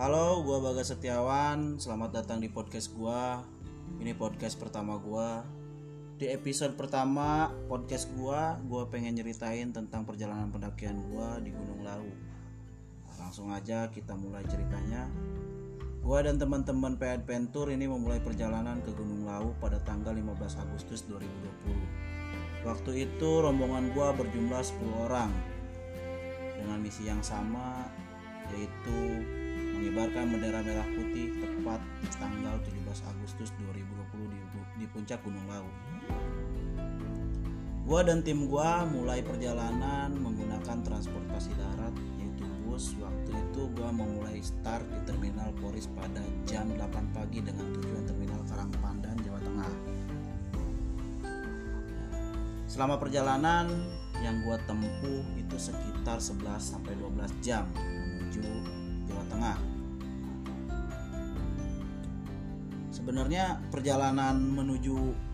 Halo, 0.00 0.40
gua 0.40 0.64
Bagas 0.64 0.96
Setiawan. 0.96 1.76
Selamat 1.76 2.16
datang 2.16 2.40
di 2.40 2.48
podcast 2.48 2.88
gua. 2.96 3.44
Ini 4.00 4.16
podcast 4.16 4.56
pertama 4.56 4.96
gua. 4.96 5.44
Di 6.16 6.24
episode 6.32 6.72
pertama 6.72 7.52
podcast 7.68 8.08
gua, 8.16 8.56
gua 8.64 8.88
pengen 8.88 9.20
nyeritain 9.20 9.76
tentang 9.76 10.08
perjalanan 10.08 10.48
pendakian 10.48 11.04
gua 11.12 11.36
di 11.44 11.52
Gunung 11.52 11.84
Lawu. 11.84 12.08
Langsung 13.20 13.52
aja 13.52 13.92
kita 13.92 14.16
mulai 14.16 14.40
ceritanya. 14.48 15.04
Gua 16.00 16.24
dan 16.24 16.40
teman-teman 16.40 16.96
PN 16.96 17.28
Pentur 17.28 17.68
ini 17.68 17.84
memulai 17.84 18.24
perjalanan 18.24 18.80
ke 18.80 18.96
Gunung 18.96 19.28
Lawu 19.28 19.52
pada 19.60 19.84
tanggal 19.84 20.16
15 20.16 20.64
Agustus 20.64 21.04
2020. 21.12 22.64
Waktu 22.64 23.04
itu 23.04 23.30
rombongan 23.44 23.92
gua 23.92 24.16
berjumlah 24.16 24.64
10 24.64 25.04
orang 25.12 25.28
dengan 26.56 26.80
misi 26.80 27.04
yang 27.04 27.20
sama 27.20 27.84
yaitu 28.56 29.22
mengibarkan 29.80 30.36
bendera 30.36 30.60
merah 30.60 30.84
putih 30.92 31.40
tepat 31.40 31.80
tanggal 32.20 32.60
17 32.68 32.84
Agustus 33.16 33.48
2020 33.64 34.28
di, 34.28 34.40
di 34.76 34.86
puncak 34.92 35.24
Gunung 35.24 35.48
Lawu. 35.48 35.72
Gua 37.88 38.04
dan 38.04 38.20
tim 38.20 38.44
gua 38.44 38.84
mulai 38.84 39.24
perjalanan 39.24 40.12
menggunakan 40.20 40.84
transportasi 40.84 41.56
darat 41.56 41.96
yaitu 42.20 42.44
bus. 42.68 42.92
Waktu 43.00 43.32
itu 43.32 43.72
gua 43.72 43.88
memulai 43.88 44.44
start 44.44 44.84
di 44.84 45.00
Terminal 45.08 45.48
Poris 45.56 45.88
pada 45.96 46.20
jam 46.44 46.68
8 46.76 47.16
pagi 47.16 47.40
dengan 47.40 47.64
tujuan 47.72 48.04
Terminal 48.04 48.44
Karangpandan, 48.52 49.16
Jawa 49.24 49.40
Tengah. 49.40 49.74
Selama 52.68 53.00
perjalanan 53.00 53.64
yang 54.20 54.44
gua 54.44 54.60
tempuh 54.68 55.24
itu 55.40 55.56
sekitar 55.56 56.20
11 56.20 56.60
sampai 56.60 56.92
12 57.00 57.32
jam 57.40 57.64
menuju 57.72 58.79
Tengah. 59.30 59.56
Sebenarnya 62.90 63.62
perjalanan 63.70 64.36
menuju 64.36 65.30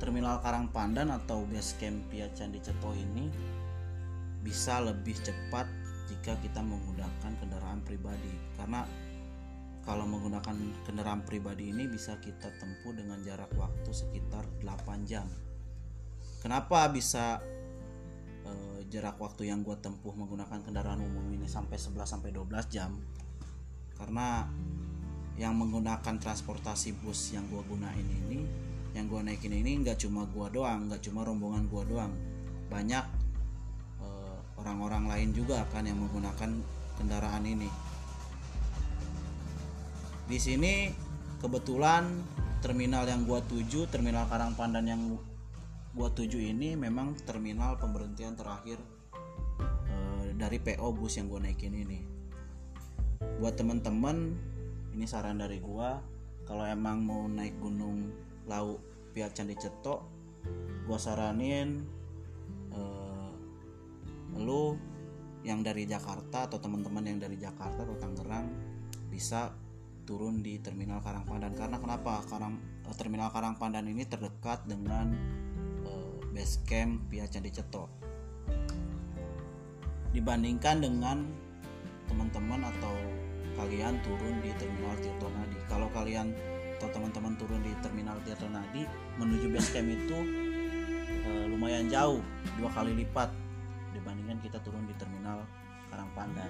Terminal 0.00 0.40
Karangpandan 0.40 1.12
atau 1.12 1.44
base 1.44 1.76
camp 1.76 2.08
Pia 2.08 2.32
Candi 2.32 2.56
Ceto 2.56 2.96
ini 2.96 3.28
bisa 4.40 4.80
lebih 4.80 5.12
cepat 5.20 5.68
jika 6.08 6.40
kita 6.40 6.64
menggunakan 6.64 7.32
kendaraan 7.36 7.84
pribadi 7.84 8.32
karena 8.56 8.88
kalau 9.84 10.04
menggunakan 10.08 10.56
kendaraan 10.84 11.24
pribadi 11.24 11.72
ini 11.72 11.88
bisa 11.88 12.16
kita 12.20 12.52
tempuh 12.60 12.92
dengan 12.92 13.20
jarak 13.24 13.52
waktu 13.56 13.90
sekitar 13.92 14.44
8 14.60 15.08
jam. 15.08 15.28
Kenapa 16.40 16.88
bisa 16.88 17.40
eh, 18.44 18.80
jarak 18.88 19.20
waktu 19.20 19.48
yang 19.48 19.64
gue 19.64 19.76
tempuh 19.80 20.12
menggunakan 20.16 20.64
kendaraan 20.64 21.00
umum 21.00 21.24
ini 21.32 21.48
sampai 21.48 21.76
11 21.76 21.96
sampai 22.08 22.32
12 22.32 22.72
jam? 22.72 22.96
Karena 24.00 24.48
yang 25.36 25.56
menggunakan 25.56 26.16
transportasi 26.16 26.96
bus 27.04 27.36
yang 27.36 27.44
gue 27.48 27.60
gunain 27.68 28.04
ini 28.04 28.44
yang 28.90 29.06
gue 29.06 29.22
naikin 29.22 29.54
ini 29.54 29.86
nggak 29.86 30.02
cuma 30.02 30.26
gue 30.26 30.46
doang 30.50 30.90
nggak 30.90 31.04
cuma 31.04 31.22
rombongan 31.22 31.68
gue 31.68 31.82
doang. 31.92 32.12
Banyak 32.72 33.04
eh, 34.00 34.38
orang-orang 34.56 35.04
lain 35.04 35.30
juga 35.36 35.68
kan 35.68 35.84
yang 35.84 36.00
menggunakan 36.00 36.50
kendaraan 36.96 37.44
ini. 37.44 37.68
Di 40.30 40.38
sini 40.38 40.88
kebetulan 41.40 42.06
terminal 42.60 43.08
yang 43.08 43.24
gua 43.24 43.40
tuju 43.40 43.88
terminal 43.88 44.28
Karangpandan 44.28 44.84
yang 44.84 45.02
gua 45.96 46.12
tuju 46.12 46.36
ini 46.38 46.76
memang 46.76 47.16
terminal 47.24 47.80
pemberhentian 47.80 48.36
terakhir 48.36 48.76
eh, 49.88 50.36
dari 50.36 50.60
PO 50.60 50.92
bus 50.92 51.16
yang 51.16 51.26
gua 51.26 51.40
naikin 51.40 51.72
ini 51.72 52.19
buat 53.40 53.56
temen-temen 53.56 54.36
ini 54.92 55.08
saran 55.08 55.40
dari 55.40 55.64
gua 55.64 55.96
kalau 56.44 56.68
emang 56.68 57.00
mau 57.00 57.24
naik 57.24 57.56
gunung 57.56 58.12
Lau 58.44 58.76
Pihak 59.16 59.32
Candi 59.32 59.56
Cetok 59.56 60.04
gua 60.84 61.00
saranin 61.00 61.80
eh, 62.68 63.32
lu 64.36 64.76
yang 65.40 65.64
dari 65.64 65.88
Jakarta 65.88 66.52
atau 66.52 66.60
teman-teman 66.60 67.00
yang 67.00 67.16
dari 67.16 67.40
Jakarta 67.40 67.80
atau 67.80 67.96
Tangerang 67.96 68.44
bisa 69.08 69.56
turun 70.04 70.44
di 70.44 70.60
Terminal 70.60 71.00
Karangpandan 71.00 71.56
karena 71.56 71.80
kenapa? 71.80 72.20
Karang 72.28 72.60
eh, 72.60 72.92
Terminal 72.92 73.32
Karangpandan 73.32 73.88
ini 73.88 74.04
terdekat 74.04 74.68
dengan 74.68 75.16
eh, 75.88 76.20
base 76.28 76.60
camp 76.68 77.08
Pihak 77.08 77.32
Candi 77.32 77.48
Cetok 77.48 77.88
dibandingkan 80.12 80.84
dengan 80.84 81.24
teman-teman 82.04 82.68
atau 82.68 83.19
kalian 83.58 83.98
turun 84.02 84.38
di 84.42 84.50
Terminal 84.58 84.94
Tirto 85.00 85.28
Nadi. 85.32 85.58
Kalau 85.66 85.88
kalian 85.90 86.32
atau 86.80 86.88
teman-teman 86.96 87.36
turun 87.36 87.60
di 87.60 87.72
Terminal 87.84 88.16
Tirto 88.24 88.48
Nadi 88.48 88.88
menuju 89.20 89.52
base 89.52 89.68
camp 89.76 89.92
itu 89.92 90.18
eh, 91.28 91.44
lumayan 91.50 91.92
jauh, 91.92 92.24
dua 92.56 92.70
kali 92.72 92.96
lipat 92.96 93.28
dibandingkan 93.92 94.40
kita 94.40 94.56
turun 94.64 94.88
di 94.88 94.94
Terminal 94.96 95.44
Karangpandan. 95.92 96.48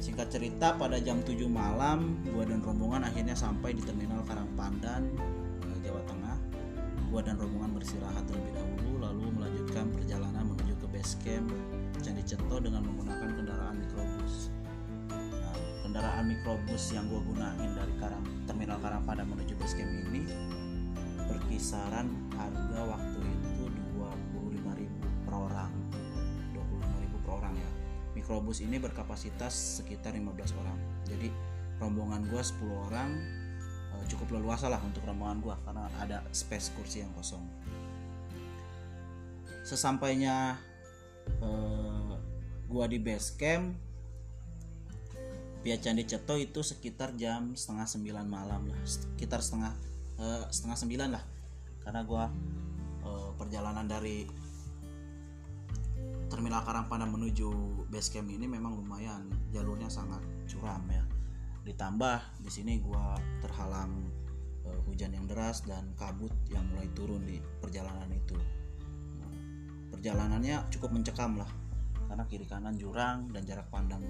Singkat 0.00 0.28
cerita 0.32 0.72
pada 0.76 1.00
jam 1.00 1.20
7 1.20 1.48
malam 1.48 2.16
gua 2.32 2.44
dan 2.48 2.60
rombongan 2.60 3.08
akhirnya 3.08 3.36
sampai 3.36 3.76
di 3.76 3.82
Terminal 3.84 4.24
Karangpandan, 4.24 5.04
eh, 5.68 5.78
Jawa 5.84 6.00
Tengah. 6.08 6.36
Gua 7.12 7.20
dan 7.20 7.36
rombongan 7.36 7.76
bersirahat 7.76 8.24
terlebih 8.24 8.56
dahulu 8.56 9.04
lalu 9.04 9.26
melanjutkan 9.36 9.86
perjalanan 9.92 10.48
menuju 10.48 10.74
ke 10.80 10.86
base 10.90 11.14
camp 11.20 11.46
Candi 12.00 12.24
Ceto 12.24 12.56
dengan 12.56 12.82
menggunakan 12.88 13.28
kendaraan 13.36 13.76
mikrobus. 13.84 14.48
Kendaraan 15.94 16.26
mikrobus 16.26 16.90
yang 16.90 17.06
gua 17.06 17.22
gunain 17.22 17.70
dari 17.70 17.94
Karang 18.02 18.26
Terminal 18.50 18.82
Karangpandan 18.82 19.30
menuju 19.30 19.54
base 19.54 19.78
camp 19.78 19.94
ini 19.94 20.26
berkisaran 21.22 22.10
harga 22.34 22.80
waktu 22.82 23.22
itu 23.22 23.70
25.000 23.94 24.90
per 25.22 25.34
orang. 25.38 25.70
25.000 26.50 27.22
per 27.22 27.30
orang 27.38 27.54
ya. 27.54 27.70
Mikrobus 28.18 28.58
ini 28.66 28.82
berkapasitas 28.82 29.54
sekitar 29.78 30.18
15 30.18 30.34
orang. 30.58 30.74
Jadi 31.06 31.30
rombongan 31.78 32.26
gua 32.26 32.42
10 32.42 32.58
orang 32.90 33.10
eh, 33.94 34.04
cukup 34.10 34.34
leluasa 34.34 34.66
lah 34.66 34.82
untuk 34.82 35.06
rombongan 35.06 35.38
gua 35.46 35.62
karena 35.62 35.86
ada 36.02 36.26
space 36.34 36.74
kursi 36.74 37.06
yang 37.06 37.14
kosong. 37.14 37.46
Sesampainya 39.62 40.58
eh, 41.38 42.18
gua 42.66 42.90
di 42.90 42.98
base 42.98 43.38
camp 43.38 43.93
Pia 45.64 45.80
Candi 45.80 46.04
Ceto 46.04 46.36
itu 46.36 46.60
sekitar 46.60 47.16
jam 47.16 47.56
setengah 47.56 47.88
sembilan 47.88 48.28
malam 48.28 48.68
lah 48.68 48.80
sekitar 48.84 49.40
setengah 49.40 49.72
eh, 50.20 50.44
setengah 50.52 50.76
sembilan 50.76 51.08
lah 51.08 51.24
karena 51.80 52.04
gua 52.04 52.28
eh, 53.00 53.30
perjalanan 53.40 53.88
dari 53.88 54.28
Terminal 56.28 56.66
Karangpandan 56.68 57.14
menuju 57.14 57.48
base 57.88 58.12
camp 58.12 58.28
ini 58.28 58.44
memang 58.44 58.76
lumayan 58.76 59.30
jalurnya 59.54 59.86
sangat 59.86 60.18
curam 60.50 60.82
ya. 60.90 61.04
Ditambah 61.64 62.42
di 62.44 62.50
sini 62.52 62.82
gua 62.82 63.16
terhalang 63.40 64.04
eh, 64.68 64.80
hujan 64.84 65.16
yang 65.16 65.24
deras 65.24 65.64
dan 65.64 65.96
kabut 65.96 66.32
yang 66.52 66.68
mulai 66.68 66.92
turun 66.92 67.24
di 67.24 67.40
perjalanan 67.62 68.12
itu. 68.12 68.36
Perjalanannya 69.96 70.68
cukup 70.74 70.92
mencekam 70.92 71.40
lah 71.40 71.48
karena 72.04 72.24
kiri 72.28 72.44
kanan 72.44 72.76
jurang 72.76 73.32
dan 73.32 73.48
jarak 73.48 73.70
pandang 73.72 74.04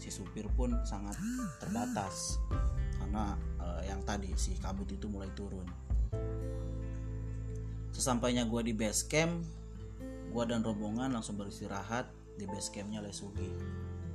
si 0.00 0.08
supir 0.08 0.48
pun 0.56 0.72
sangat 0.88 1.14
terbatas 1.60 2.40
karena 2.98 3.36
eh, 3.60 3.92
yang 3.92 4.00
tadi 4.02 4.32
si 4.34 4.56
kabut 4.56 4.88
itu 4.88 5.06
mulai 5.06 5.28
turun. 5.36 5.68
Sesampainya 7.90 8.48
gua 8.48 8.64
di 8.64 8.72
base 8.72 9.04
camp, 9.10 9.44
gua 10.32 10.48
dan 10.48 10.64
rombongan 10.64 11.12
langsung 11.12 11.36
beristirahat 11.36 12.08
di 12.38 12.48
base 12.48 12.72
campnya 12.72 13.04
Lesugi. 13.04 13.50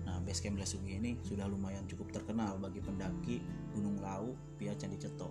Nah, 0.08 0.18
base 0.26 0.42
camp 0.42 0.58
Lesugi 0.58 0.98
ini 0.98 1.20
sudah 1.22 1.46
lumayan 1.46 1.86
cukup 1.86 2.10
terkenal 2.10 2.58
bagi 2.58 2.82
pendaki 2.82 3.44
Gunung 3.76 4.02
Lau 4.02 4.34
via 4.58 4.74
Candi 4.74 4.98
Ceto. 4.98 5.30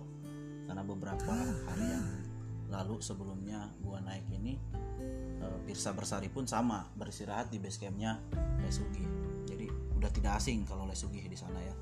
Karena 0.69 0.85
beberapa 0.85 1.35
hari 1.67 1.85
yang 1.89 2.07
lalu 2.69 3.01
sebelumnya 3.01 3.73
gua 3.81 3.99
naik 3.99 4.29
ini 4.29 4.55
eh, 5.41 5.57
Pirsa 5.65 5.91
Bersari 5.97 6.29
pun 6.29 6.45
sama 6.45 6.85
beristirahat 6.95 7.49
di 7.49 7.57
base 7.57 7.81
campnya 7.81 8.21
Lesugi. 8.61 9.03
Jadi 9.49 9.64
udah 10.05 10.13
tidak 10.13 10.37
asing 10.37 10.61
kalau 10.69 10.85
Lesugi 10.85 11.25
di 11.25 11.33
sana 11.33 11.57
ya. 11.57 11.75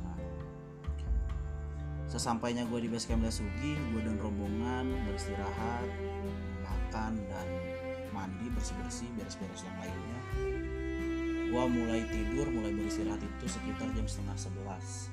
Nah, 0.00 0.16
sesampainya 2.08 2.64
gue 2.64 2.80
di 2.80 2.88
base 2.88 3.04
camp 3.04 3.20
Lesugi, 3.20 3.76
gue 3.76 4.00
dan 4.00 4.16
rombongan 4.16 4.88
beristirahat, 5.04 5.84
makan 6.64 7.20
dan 7.28 7.48
mandi 8.16 8.48
bersih 8.56 8.72
bersih 8.80 9.08
beres-beres 9.12 9.60
yang 9.60 9.76
lainnya. 9.76 10.20
Gua 11.50 11.66
mulai 11.66 12.06
tidur 12.08 12.46
mulai 12.48 12.72
beristirahat 12.72 13.20
itu 13.20 13.46
sekitar 13.50 13.90
jam 13.92 14.06
setengah 14.06 14.38
sebelas 14.38 15.10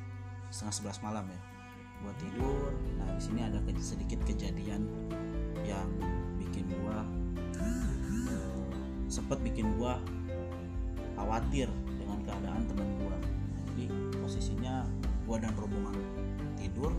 setengah 0.47 0.73
sebelas 0.73 0.97
malam 1.03 1.25
ya. 1.27 1.41
Gua 1.99 2.13
tidur 2.21 2.71
nah 2.95 3.09
di 3.11 3.21
sini 3.27 3.41
ada 3.43 3.59
sedikit 3.81 4.23
kejadian 4.23 4.87
yang 5.67 5.89
bikin 6.39 6.71
gua 6.79 7.03
eh, 7.57 8.63
sempet 9.11 9.41
bikin 9.43 9.75
gua 9.75 9.97
khawatir 11.17 11.67
dengan 12.57 12.65
keadaan 12.65 12.65
teman 12.65 12.89
gua. 12.97 13.17
Posisinya 14.25 14.75
gua 15.29 15.37
dan 15.37 15.53
rombongan 15.53 15.95
tidur. 16.57 16.91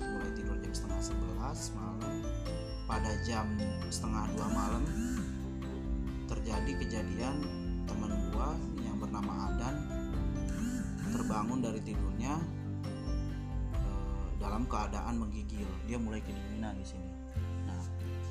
Mulai 0.00 0.30
tidur 0.32 0.56
jam 0.64 0.72
setengah 0.72 1.00
sebelas 1.02 1.60
malam. 1.76 2.14
Pada 2.84 3.12
jam 3.24 3.46
setengah 3.88 4.28
dua 4.36 4.48
malam 4.52 4.84
terjadi 6.28 6.72
kejadian 6.80 7.36
teman 7.84 8.12
gua 8.32 8.56
yang 8.80 8.96
bernama 8.96 9.52
Adan 9.52 9.76
terbangun 11.12 11.62
dari 11.62 11.80
tidurnya 11.84 12.40
eh, 13.76 14.24
dalam 14.40 14.64
keadaan 14.64 15.20
menggigil. 15.20 15.68
Dia 15.84 16.00
mulai 16.00 16.24
kedinginan 16.24 16.80
di 16.80 16.86
sini. 16.88 17.10
Nah 17.68 17.80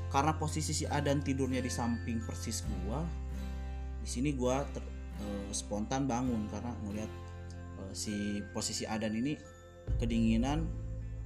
karena 0.09 0.33
posisi 0.37 0.73
si 0.73 0.85
Adan 0.89 1.21
tidurnya 1.21 1.61
di 1.61 1.69
samping 1.69 2.21
persis 2.25 2.65
gua 2.65 3.01
di 4.03 4.09
sini 4.09 4.35
gua 4.35 4.67
ter, 4.67 4.83
eh, 5.23 5.49
spontan 5.55 6.05
bangun 6.05 6.45
karena 6.51 6.75
ngelihat 6.83 7.11
eh, 7.79 7.93
si 7.95 8.43
posisi 8.51 8.83
Adan 8.83 9.15
ini 9.15 9.39
kedinginan 9.99 10.67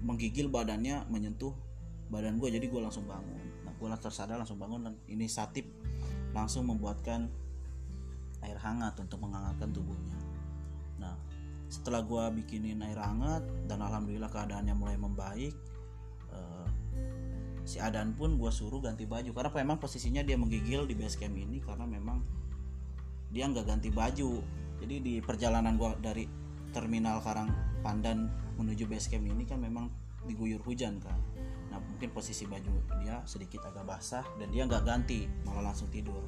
menggigil 0.02 0.50
badannya 0.50 1.10
menyentuh 1.10 1.54
badan 2.08 2.40
gue 2.40 2.50
jadi 2.54 2.66
gue 2.70 2.82
langsung 2.82 3.04
bangun. 3.10 3.42
Nah 3.66 3.74
gue 3.76 3.88
langsung 3.90 4.08
tersadar 4.08 4.38
langsung 4.40 4.62
bangun 4.62 4.88
dan 4.88 4.94
ini 5.10 5.28
satip 5.28 5.68
langsung 6.32 6.70
membuatkan 6.70 7.28
air 8.46 8.58
hangat 8.62 8.96
untuk 9.02 9.20
menghangatkan 9.26 9.74
tubuhnya. 9.74 10.18
Nah 11.02 11.18
setelah 11.68 12.00
gue 12.06 12.24
bikinin 12.42 12.80
air 12.80 12.96
hangat 12.96 13.44
dan 13.68 13.84
alhamdulillah 13.84 14.32
keadaannya 14.32 14.76
mulai 14.78 14.96
membaik 14.96 15.54
eh, 16.32 16.68
si 17.68 17.84
Adan 17.84 18.16
pun 18.16 18.40
gue 18.40 18.52
suruh 18.54 18.80
ganti 18.80 19.04
baju. 19.04 19.36
Karena 19.36 19.52
memang 19.52 19.78
posisinya 19.82 20.24
dia 20.24 20.40
menggigil 20.40 20.88
di 20.88 20.96
base 20.96 21.20
camp 21.20 21.36
ini 21.36 21.60
karena 21.60 21.84
memang 21.84 22.24
dia 23.32 23.48
nggak 23.48 23.66
ganti 23.68 23.90
baju. 23.92 24.44
Jadi 24.78 24.96
di 25.02 25.14
perjalanan 25.20 25.74
gue 25.74 25.92
dari 26.00 26.26
terminal 26.70 27.18
Karang 27.24 27.50
Pandan 27.82 28.30
menuju 28.58 28.90
base 28.90 29.10
camp 29.10 29.26
ini 29.26 29.46
kan 29.46 29.62
memang 29.62 29.90
diguyur 30.28 30.60
hujan 30.66 31.00
kan 31.00 31.18
nah 31.68 31.80
mungkin 31.84 32.12
posisi 32.16 32.48
baju 32.48 32.72
dia 33.04 33.20
sedikit 33.28 33.64
agak 33.68 33.84
basah 33.88 34.24
dan 34.40 34.48
dia 34.52 34.64
nggak 34.64 34.88
ganti 34.88 35.28
malah 35.44 35.72
langsung 35.72 35.92
tidur. 35.92 36.24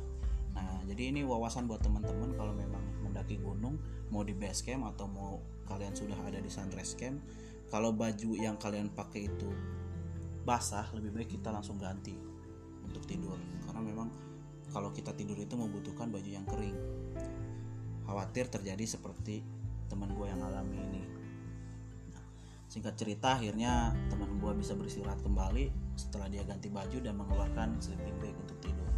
Nah 0.51 0.83
jadi 0.83 1.15
ini 1.15 1.23
wawasan 1.23 1.63
buat 1.63 1.79
teman-teman 1.79 2.35
kalau 2.35 2.51
memang 2.51 2.83
mendaki 2.99 3.39
gunung 3.39 3.79
mau 4.11 4.27
di 4.27 4.35
base 4.35 4.67
camp 4.67 4.83
atau 4.91 5.07
mau 5.07 5.39
kalian 5.71 5.95
sudah 5.95 6.19
ada 6.27 6.43
di 6.43 6.51
sunrise 6.51 6.91
camp 6.99 7.23
kalau 7.71 7.95
baju 7.95 8.35
yang 8.35 8.59
kalian 8.59 8.91
pakai 8.91 9.31
itu 9.31 9.49
basah 10.43 10.91
lebih 10.91 11.15
baik 11.15 11.39
kita 11.39 11.55
langsung 11.55 11.79
ganti 11.79 12.17
untuk 12.83 13.07
tidur. 13.07 13.39
Karena 13.63 13.79
memang 13.79 14.11
kalau 14.69 14.93
kita 14.93 15.13
tidur 15.17 15.37
itu 15.37 15.57
membutuhkan 15.57 16.09
baju 16.13 16.29
yang 16.29 16.45
kering. 16.45 16.77
Khawatir 18.05 18.49
terjadi 18.49 18.85
seperti 18.85 19.45
teman 19.89 20.13
gue 20.13 20.25
yang 20.29 20.41
alami 20.45 20.77
ini. 20.77 21.03
Singkat 22.69 22.93
cerita 23.01 23.33
akhirnya 23.33 23.97
teman 24.13 24.37
gue 24.37 24.51
bisa 24.61 24.77
beristirahat 24.77 25.17
kembali 25.25 25.73
setelah 25.97 26.29
dia 26.29 26.45
ganti 26.45 26.69
baju 26.69 27.01
dan 27.01 27.17
mengeluarkan 27.17 27.81
sleeping 27.81 28.17
bag 28.21 28.37
untuk 28.37 28.57
tidur. 28.61 28.89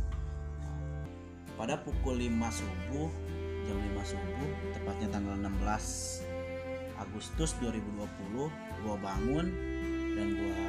Pada 1.55 1.79
pukul 1.79 2.19
5 2.19 2.35
subuh 2.51 3.07
jam 3.63 3.77
5 3.95 4.11
subuh 4.11 4.49
tepatnya 4.75 5.07
tanggal 5.07 5.35
16 5.39 6.99
Agustus 6.99 7.55
2020 7.63 8.51
gue 8.83 8.95
bangun 8.99 9.45
dan 10.19 10.27
gue 10.35 10.59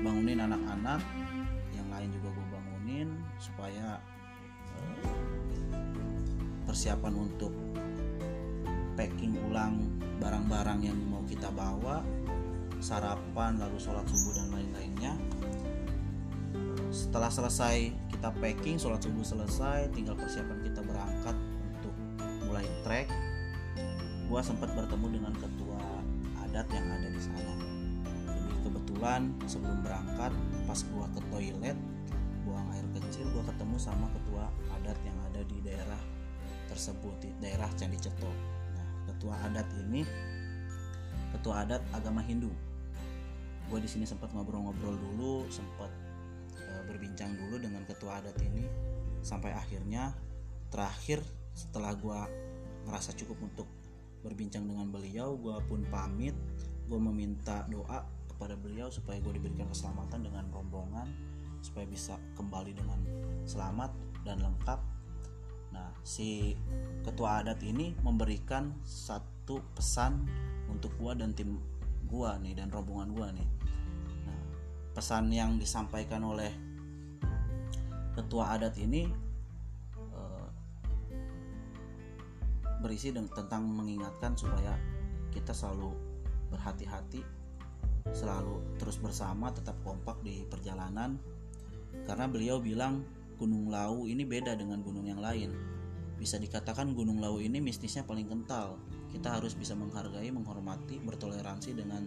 bangunin 0.00 0.40
anak-anak. 0.40 1.00
Yang 1.76 1.88
lain 1.92 2.08
juga 2.16 2.28
gue 2.32 2.46
bangunin 2.48 3.08
supaya 3.36 4.00
persiapan 6.70 7.14
untuk 7.18 7.50
packing 8.94 9.34
ulang 9.50 9.90
barang-barang 10.22 10.86
yang 10.86 10.98
mau 11.10 11.24
kita 11.26 11.50
bawa 11.50 12.04
sarapan 12.78 13.58
lalu 13.58 13.76
sholat 13.82 14.06
subuh 14.06 14.38
dan 14.38 14.48
lain-lainnya. 14.54 15.12
Setelah 16.94 17.26
selesai 17.26 17.90
kita 18.14 18.30
packing 18.38 18.78
sholat 18.78 19.02
subuh 19.02 19.26
selesai 19.26 19.90
tinggal 19.90 20.14
persiapan 20.14 20.62
kita 20.62 20.80
berangkat 20.86 21.36
untuk 21.74 21.94
mulai 22.46 22.66
trek. 22.86 23.10
Gua 24.30 24.38
sempat 24.38 24.70
bertemu 24.78 25.18
dengan 25.18 25.34
ketua 25.34 25.82
adat 26.46 26.70
yang 26.70 26.86
ada 26.86 27.08
di 27.10 27.20
sana. 27.20 27.54
Jadi 28.30 28.56
kebetulan 28.62 29.34
sebelum 29.50 29.82
berangkat 29.82 30.30
pas 30.70 30.80
gua 30.94 31.10
ke 31.10 31.20
toilet 31.34 31.78
buang 32.46 32.68
air 32.78 32.86
kecil 32.94 33.26
gua 33.34 33.42
ketemu 33.50 33.74
sama 33.74 34.06
ketua 34.14 34.29
adat 34.90 35.06
yang 35.06 35.18
ada 35.30 35.40
di 35.46 35.62
daerah 35.62 36.02
tersebut 36.66 37.14
di 37.22 37.30
daerah 37.38 37.70
Candi 37.78 37.94
Cetok. 37.94 38.36
Nah 38.74 38.88
ketua 39.06 39.38
adat 39.46 39.70
ini 39.86 40.02
ketua 41.30 41.62
adat 41.62 41.78
agama 41.94 42.18
Hindu. 42.26 42.50
Gue 43.70 43.78
di 43.78 43.86
sini 43.86 44.02
sempat 44.02 44.34
ngobrol-ngobrol 44.34 44.98
dulu 44.98 45.46
sempat 45.46 45.94
e, 46.58 46.90
berbincang 46.90 47.38
dulu 47.38 47.62
dengan 47.62 47.86
ketua 47.86 48.18
adat 48.18 48.34
ini. 48.42 48.66
Sampai 49.22 49.54
akhirnya 49.54 50.10
terakhir 50.74 51.22
setelah 51.54 51.94
gue 51.94 52.20
merasa 52.90 53.14
cukup 53.14 53.38
untuk 53.46 53.70
berbincang 54.26 54.66
dengan 54.66 54.90
beliau 54.90 55.38
gue 55.38 55.54
pun 55.70 55.86
pamit. 55.86 56.34
Gue 56.90 56.98
meminta 56.98 57.62
doa 57.70 58.02
kepada 58.26 58.58
beliau 58.58 58.90
supaya 58.90 59.22
gue 59.22 59.38
diberikan 59.38 59.70
keselamatan 59.70 60.26
dengan 60.26 60.50
rombongan 60.50 61.06
supaya 61.62 61.86
bisa 61.86 62.18
kembali 62.34 62.74
dengan 62.74 62.98
selamat 63.46 64.09
dan 64.26 64.42
lengkap. 64.42 64.80
Nah 65.70 65.90
si 66.02 66.56
ketua 67.06 67.44
adat 67.44 67.62
ini 67.62 67.94
memberikan 68.04 68.74
satu 68.84 69.62
pesan 69.74 70.26
untuk 70.70 70.94
gue 70.98 71.12
dan 71.18 71.34
tim 71.34 71.58
gua 72.10 72.38
nih 72.42 72.58
dan 72.58 72.74
rombongan 72.74 73.10
gua 73.14 73.28
nih. 73.30 73.48
Nah, 74.26 74.42
pesan 74.94 75.30
yang 75.30 75.62
disampaikan 75.62 76.26
oleh 76.26 76.50
ketua 78.18 78.58
adat 78.58 78.74
ini 78.82 79.06
uh, 79.94 80.48
berisi 82.82 83.14
tentang 83.14 83.62
mengingatkan 83.70 84.34
supaya 84.34 84.74
kita 85.30 85.54
selalu 85.54 85.94
berhati-hati 86.50 87.22
selalu 88.10 88.58
terus 88.80 88.98
bersama 88.98 89.54
tetap 89.54 89.78
kompak 89.86 90.18
di 90.24 90.42
perjalanan. 90.48 91.20
Karena 92.06 92.26
beliau 92.26 92.58
bilang 92.62 93.02
Gunung 93.40 93.72
Lau 93.72 94.04
ini 94.04 94.28
beda 94.28 94.52
dengan 94.52 94.84
gunung 94.84 95.08
yang 95.08 95.24
lain. 95.24 95.48
Bisa 96.20 96.36
dikatakan 96.36 96.92
Gunung 96.92 97.24
Lau 97.24 97.40
ini 97.40 97.56
mistisnya 97.56 98.04
paling 98.04 98.28
kental. 98.28 98.76
Kita 99.08 99.40
harus 99.40 99.56
bisa 99.56 99.72
menghargai 99.72 100.28
menghormati 100.28 101.00
bertoleransi 101.00 101.72
dengan 101.72 102.04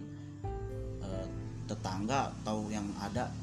uh, 1.02 1.26
tetangga 1.66 2.30
atau 2.30 2.70
yang 2.70 2.86
ada 3.02 3.34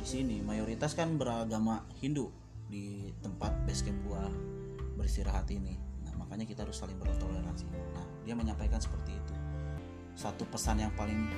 di 0.00 0.06
sini. 0.08 0.40
Mayoritas 0.40 0.96
kan 0.96 1.20
beragama 1.20 1.84
Hindu 2.00 2.32
di 2.72 3.12
tempat 3.20 3.52
base 3.68 3.84
camp 3.84 4.00
gua 4.08 4.24
beristirahat 4.96 5.52
ini. 5.52 5.76
Nah 6.08 6.16
makanya 6.16 6.48
kita 6.48 6.64
harus 6.64 6.80
saling 6.80 6.96
bertoleransi. 6.96 7.68
Nah 7.68 8.06
dia 8.24 8.32
menyampaikan 8.32 8.80
seperti 8.80 9.12
itu. 9.12 9.34
Satu 10.16 10.48
pesan 10.48 10.80
yang 10.80 10.92
paling 10.96 11.28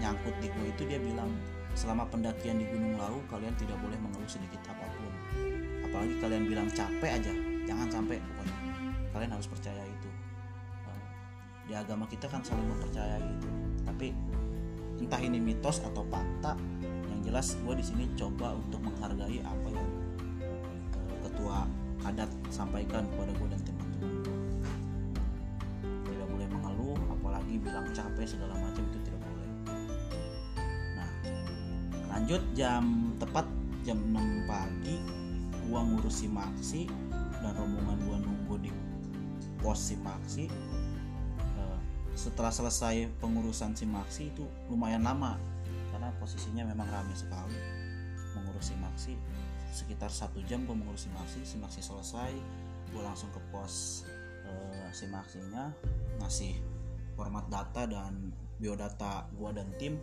nyangkut 0.00 0.32
di 0.40 0.48
gua 0.48 0.66
itu 0.72 0.82
dia 0.88 0.96
bilang 0.96 1.28
selama 1.76 2.08
pendakian 2.08 2.56
di 2.56 2.66
Gunung 2.72 2.96
Lau 2.96 3.20
kalian 3.28 3.52
tidak 3.60 3.76
boleh 3.84 4.00
mengeluh 4.00 4.26
sedikit 4.26 4.64
apa 4.72 4.88
pun. 4.96 5.12
Apalagi 5.84 6.14
kalian 6.24 6.42
bilang 6.48 6.68
capek 6.72 7.20
aja 7.20 7.32
jangan 7.68 7.88
sampai. 7.92 8.16
Pokoknya 8.16 8.56
kalian 9.12 9.30
harus 9.36 9.46
percaya 9.46 9.84
itu. 9.84 10.08
Di 11.66 11.74
agama 11.76 12.08
kita 12.08 12.30
kan 12.32 12.40
saling 12.40 12.64
mempercayai 12.64 13.20
itu. 13.20 13.50
Tapi 13.84 14.08
entah 15.02 15.20
ini 15.20 15.36
mitos 15.36 15.84
atau 15.84 16.00
fakta 16.08 16.56
yang 16.80 17.20
jelas 17.20 17.58
gue 17.60 17.74
di 17.76 17.84
sini 17.84 18.08
coba 18.16 18.56
untuk 18.56 18.80
menghargai 18.80 19.44
apa 19.44 19.68
yang 19.68 19.88
uh, 20.96 21.18
ketua 21.28 21.68
adat 22.06 22.30
sampaikan 22.48 23.04
kepada 23.12 23.34
gue 23.34 23.48
dan 23.50 23.60
teman-teman. 23.66 24.12
Tidak 26.06 26.26
boleh 26.30 26.48
mengeluh 26.48 26.96
apalagi 27.12 27.60
bilang 27.60 27.84
capek 27.92 28.24
segala 28.24 28.54
macam 28.56 28.86
itu 28.86 28.98
lanjut 32.26 32.42
jam 32.58 33.14
tepat 33.22 33.46
jam 33.86 34.02
6 34.02 34.50
pagi 34.50 34.98
gua 35.70 35.86
ngurus 35.86 36.10
si 36.10 36.26
Maxi 36.26 36.90
dan 37.38 37.54
rombongan 37.54 38.02
gua 38.02 38.18
nunggu 38.18 38.66
di 38.66 38.70
pos 39.62 39.78
si 39.78 39.94
Maxi 39.94 40.50
setelah 42.18 42.50
selesai 42.50 43.06
pengurusan 43.22 43.78
si 43.78 43.86
Maxi 43.86 44.34
itu 44.34 44.42
lumayan 44.66 45.06
lama 45.06 45.38
karena 45.94 46.10
posisinya 46.18 46.66
memang 46.66 46.90
ramai 46.90 47.14
sekali. 47.14 47.62
Mengurus 48.34 48.74
si 48.74 48.76
Maxi 48.82 49.14
sekitar 49.70 50.10
satu 50.10 50.42
jam 50.50 50.66
gue 50.66 50.74
mengurus 50.74 51.06
si 51.06 51.10
Maxi 51.14 51.46
si 51.46 51.62
Maxi 51.62 51.78
selesai 51.78 52.34
gue 52.90 53.02
langsung 53.06 53.30
ke 53.30 53.38
pos 53.54 54.02
uh, 54.50 54.90
si 54.90 55.06
Maxinya 55.06 55.70
ngasih 56.18 56.58
format 57.14 57.46
data 57.46 57.86
dan 57.86 58.34
biodata 58.58 59.30
gue 59.30 59.50
dan 59.54 59.70
tim 59.78 59.94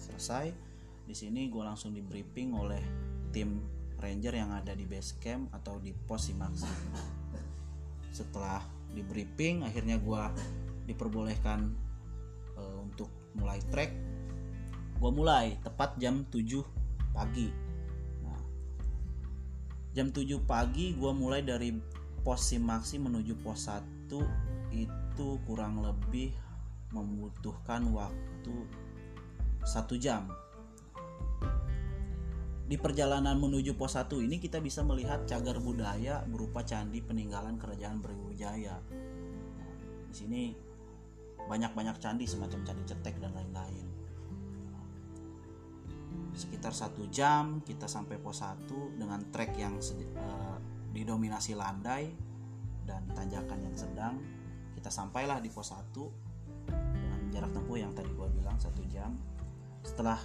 selesai 0.00 0.65
di 1.06 1.14
sini 1.14 1.46
gue 1.46 1.62
langsung 1.62 1.94
di 1.94 2.02
briefing 2.02 2.52
oleh 2.58 2.82
tim 3.30 3.62
ranger 4.02 4.34
yang 4.34 4.50
ada 4.52 4.74
di 4.74 4.84
base 4.84 5.16
camp 5.22 5.48
atau 5.54 5.78
di 5.78 5.94
pos 5.94 6.28
si 6.28 6.34
Maxi 6.34 6.68
setelah 8.10 8.60
di 8.90 9.00
briefing 9.06 9.62
akhirnya 9.62 9.96
gue 10.02 10.22
diperbolehkan 10.90 11.70
uh, 12.56 12.78
untuk 12.82 13.10
mulai 13.36 13.60
trek. 13.68 13.92
Gue 14.96 15.12
mulai 15.12 15.60
tepat 15.60 16.00
jam 16.00 16.24
7 16.32 16.64
pagi. 17.12 17.52
Nah, 18.24 18.40
jam 19.92 20.08
7 20.08 20.40
pagi 20.48 20.96
gue 20.96 21.12
mulai 21.12 21.44
dari 21.44 21.76
pos 22.24 22.50
Simaksi 22.50 22.96
menuju 22.96 23.36
pos 23.44 23.68
1 23.68 24.08
itu 24.72 25.28
kurang 25.44 25.84
lebih 25.84 26.32
membutuhkan 26.90 27.84
waktu 27.92 28.56
satu 29.66 29.98
jam 29.98 30.30
di 32.66 32.74
perjalanan 32.74 33.38
menuju 33.38 33.78
pos 33.78 33.94
1 33.94 34.10
ini 34.26 34.42
kita 34.42 34.58
bisa 34.58 34.82
melihat 34.82 35.22
cagar 35.22 35.62
budaya 35.62 36.26
berupa 36.26 36.66
candi 36.66 36.98
peninggalan 36.98 37.62
kerajaan 37.62 38.02
Brawijaya. 38.02 38.82
Di 40.10 40.14
sini 40.14 40.50
banyak-banyak 41.46 42.02
candi 42.02 42.26
semacam 42.26 42.66
candi 42.66 42.82
cetek 42.90 43.22
dan 43.22 43.30
lain-lain. 43.38 43.86
Sekitar 46.34 46.74
satu 46.74 47.06
jam 47.06 47.62
kita 47.62 47.86
sampai 47.86 48.18
pos 48.18 48.42
1 48.42 48.98
dengan 48.98 49.22
trek 49.30 49.54
yang 49.54 49.78
uh, 50.18 50.58
didominasi 50.90 51.54
landai 51.54 52.10
dan 52.82 53.06
tanjakan 53.14 53.62
yang 53.62 53.76
sedang. 53.78 54.18
Kita 54.74 54.90
sampailah 54.90 55.38
di 55.38 55.54
pos 55.54 55.70
1 55.70 55.94
dengan 56.98 57.20
jarak 57.30 57.54
tempuh 57.54 57.78
yang 57.78 57.94
tadi 57.94 58.10
gua 58.10 58.26
bilang 58.26 58.58
satu 58.58 58.82
jam. 58.90 59.14
Setelah 59.86 60.18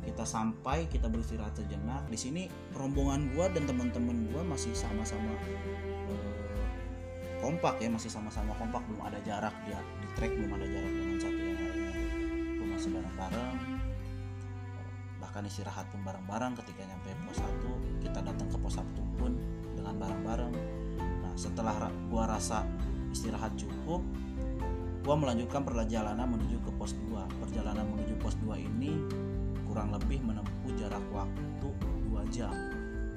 kita 0.00 0.24
sampai 0.24 0.88
kita 0.88 1.06
beristirahat 1.06 1.52
sejenak. 1.56 2.08
Di 2.08 2.18
sini 2.18 2.42
rombongan 2.72 3.32
gua 3.36 3.52
dan 3.52 3.68
teman-teman 3.68 4.28
gua 4.32 4.42
masih 4.44 4.72
sama-sama 4.72 5.36
uh, 6.08 6.64
kompak 7.40 7.80
ya 7.80 7.88
masih 7.92 8.08
sama-sama 8.08 8.56
kompak. 8.56 8.80
Belum 8.88 9.02
ada 9.04 9.20
jarak 9.24 9.52
dia 9.68 9.80
di 10.00 10.08
trek 10.16 10.32
belum 10.32 10.52
ada 10.56 10.66
jarak 10.66 10.92
dengan 10.92 11.18
satu 11.20 11.40
yang 11.40 11.58
lainnya. 11.60 11.92
Gua 12.56 12.66
masih 12.76 12.90
bareng-bareng 12.96 13.56
bahkan 15.20 15.46
istirahat 15.46 15.86
pun 15.92 16.00
bareng-bareng. 16.02 16.52
Ketika 16.58 16.82
nyampe 16.88 17.12
pos 17.28 17.38
1 17.38 18.02
kita 18.02 18.18
datang 18.24 18.48
ke 18.50 18.56
pos 18.58 18.80
1 18.80 19.20
pun 19.20 19.32
dengan 19.76 19.94
bareng-bareng. 20.00 20.52
Nah 20.98 21.34
setelah 21.36 21.76
gua 22.08 22.24
rasa 22.26 22.64
istirahat 23.12 23.52
cukup 23.54 24.00
gua 25.00 25.16
melanjutkan 25.16 25.64
perjalanan 25.64 26.28
menuju 26.28 26.60
ke 26.60 26.70
pos 26.76 26.92
2 26.92 27.40
perjalanan 27.40 27.84
menuju 27.88 28.14
pos 28.20 28.36
2 28.44 28.58
ini 28.60 29.00
kurang 29.70 29.94
lebih 29.94 30.18
menempuh 30.26 30.74
jarak 30.74 31.06
waktu 31.14 31.70
2 32.10 32.34
jam. 32.34 32.50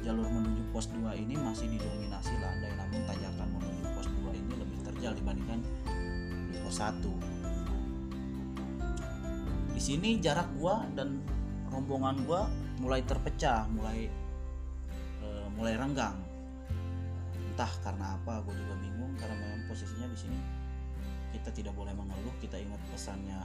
Jalur 0.05 0.29
menuju 0.29 0.69
pos 0.69 0.85
2 0.93 1.17
ini 1.17 1.33
masih 1.33 1.65
didominasi 1.65 2.37
landai 2.37 2.77
namun 2.77 3.01
tanjakan 3.09 3.49
menuju 3.57 3.89
pos 3.97 4.05
2 4.05 4.37
ini 4.37 4.53
lebih 4.61 4.77
terjal 4.85 5.17
dibandingkan 5.17 5.65
di 6.53 6.61
pos 6.61 6.77
1. 6.77 7.01
Di 9.73 9.81
sini 9.81 10.21
jarak 10.21 10.45
gua 10.61 10.85
dan 10.93 11.25
rombongan 11.73 12.21
gua 12.29 12.45
mulai 12.77 13.01
terpecah, 13.01 13.65
mulai 13.73 14.05
e, 15.25 15.27
mulai 15.57 15.73
renggang. 15.73 16.21
Entah 17.49 17.73
karena 17.81 18.13
apa, 18.17 18.45
gue 18.45 18.53
juga 18.53 18.77
bingung 18.81 19.13
karena 19.17 19.37
memang 19.37 19.65
posisinya 19.69 20.05
di 20.09 20.17
sini 20.17 20.37
kita 21.33 21.49
tidak 21.53 21.73
boleh 21.73 21.93
mengeluh, 21.97 22.33
kita 22.37 22.57
ingat 22.61 22.81
pesannya 22.93 23.41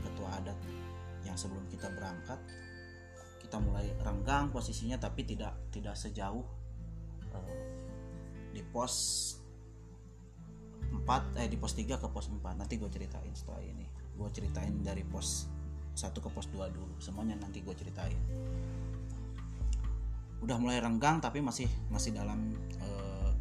ketua 0.00 0.28
adat 0.40 0.56
yang 1.30 1.38
sebelum 1.38 1.62
kita 1.70 1.86
berangkat 1.94 2.42
kita 3.38 3.56
mulai 3.58 3.90
renggang 4.02 4.50
posisinya 4.54 4.98
tapi 4.98 5.26
tidak 5.26 5.54
tidak 5.74 5.98
sejauh 5.98 6.46
uh, 7.34 7.54
di 8.54 8.62
pos 8.70 8.94
4 10.90 11.38
eh 11.38 11.46
di 11.50 11.58
pos 11.58 11.74
3 11.74 11.98
ke 11.98 12.08
pos 12.10 12.30
4 12.30 12.38
nanti 12.54 12.78
gue 12.78 12.90
ceritain 12.90 13.30
setelah 13.34 13.62
ini. 13.62 13.86
Gue 14.14 14.30
ceritain 14.34 14.70
dari 14.82 15.06
pos 15.06 15.46
1 15.94 16.14
ke 16.14 16.28
pos 16.30 16.46
2 16.50 16.66
dulu. 16.70 16.94
Semuanya 16.98 17.38
nanti 17.38 17.62
gue 17.62 17.74
ceritain. 17.74 18.18
Udah 20.42 20.54
mulai 20.58 20.78
renggang 20.78 21.18
tapi 21.18 21.42
masih 21.42 21.66
masih 21.90 22.14
dalam 22.14 22.54
uh, 22.82 23.34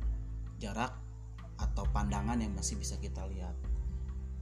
jarak 0.62 0.94
atau 1.60 1.86
pandangan 1.90 2.42
yang 2.42 2.54
masih 2.54 2.78
bisa 2.78 2.98
kita 2.98 3.26
lihat. 3.30 3.54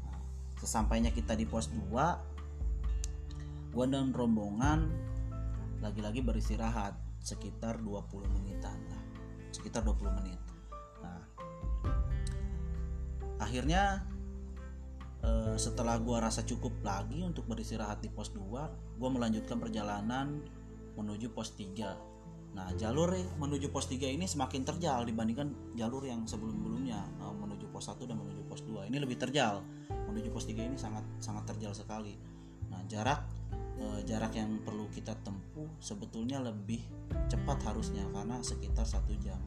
Nah, 0.03 0.19
sesampainya 0.59 1.11
kita 1.11 1.35
di 1.35 1.43
pos 1.43 1.71
2 1.71 2.36
gue 3.71 3.85
dan 3.89 4.15
rombongan 4.15 4.89
lagi-lagi 5.83 6.25
beristirahat 6.25 6.97
sekitar 7.21 7.79
20 7.83 8.25
menitan. 8.33 8.77
Lah 8.89 9.07
sekitar 9.51 9.81
20 9.83 10.17
menit. 10.21 10.39
Nah 11.01 11.21
akhirnya 13.41 14.05
eh, 15.25 15.55
setelah 15.57 15.97
gue 15.97 16.17
rasa 16.17 16.45
cukup 16.45 16.73
lagi 16.85 17.25
untuk 17.25 17.49
beristirahat 17.49 18.01
di 18.01 18.09
pos 18.13 18.33
2 18.33 18.97
gue 18.97 19.09
melanjutkan 19.09 19.57
perjalanan 19.61 20.41
menuju 20.97 21.33
pos 21.33 21.53
3 21.53 22.17
nah 22.57 22.73
jalur 22.73 23.13
menuju 23.37 23.69
pos 23.69 23.85
3 23.85 24.17
ini 24.17 24.25
semakin 24.25 24.65
terjal 24.65 25.05
dibandingkan 25.05 25.77
jalur 25.77 26.01
yang 26.01 26.25
sebelum-sebelumnya 26.25 26.99
eh, 27.21 27.33
menuju 27.37 27.69
pos 27.69 27.93
1 27.93 28.09
dan 28.09 28.17
menuju 28.17 28.41
pos 28.49 28.65
2 28.65 28.89
ini 28.89 28.97
lebih 28.97 29.17
terjal. 29.21 29.61
Menuju 30.09 30.33
pos 30.33 30.49
3 30.49 30.65
ini 30.65 30.77
sangat 30.79 31.05
sangat 31.21 31.45
terjal 31.53 31.75
sekali. 31.77 32.17
Nah 32.73 32.81
jarak 32.89 33.21
e, 33.77 33.85
jarak 34.03 34.33
yang 34.33 34.59
perlu 34.65 34.89
kita 34.89 35.13
tempuh 35.21 35.69
sebetulnya 35.77 36.41
lebih 36.41 36.81
cepat 37.29 37.61
harusnya 37.69 38.03
karena 38.11 38.41
sekitar 38.41 38.83
satu 38.83 39.13
jam. 39.21 39.39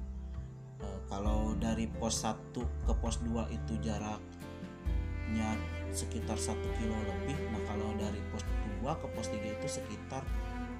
E, 0.80 0.86
kalau 1.10 1.54
dari 1.58 1.90
pos 1.90 2.22
1 2.22 2.54
ke 2.86 2.92
pos 2.98 3.18
2 3.22 3.50
itu 3.50 3.72
jaraknya 3.82 5.50
sekitar 5.90 6.38
satu 6.38 6.70
kilo 6.78 6.94
lebih 6.94 7.34
nah 7.50 7.62
kalau 7.66 7.90
dari 7.98 8.22
pos 8.30 8.46
2 8.82 8.86
ke 9.02 9.06
pos 9.10 9.26
3 9.28 9.58
itu 9.58 9.68
sekitar 9.68 10.22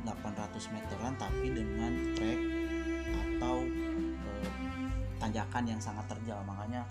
800 0.06 0.72
meteran 0.72 1.12
tapi 1.18 1.52
dengan 1.52 1.92
trek 2.16 2.40
atau 3.10 3.66
e, 3.66 4.32
tanjakan 5.18 5.64
yang 5.66 5.80
sangat 5.82 6.06
terjal. 6.08 6.40
Makanya 6.46 6.86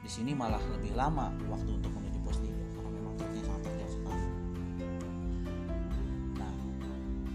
di 0.00 0.08
sini 0.08 0.32
malah 0.32 0.62
lebih 0.78 0.96
lama 0.96 1.28
waktu 1.50 1.70
untuk 1.76 1.92
menuju 1.92 2.18
pos 2.24 2.40
3 2.40 2.70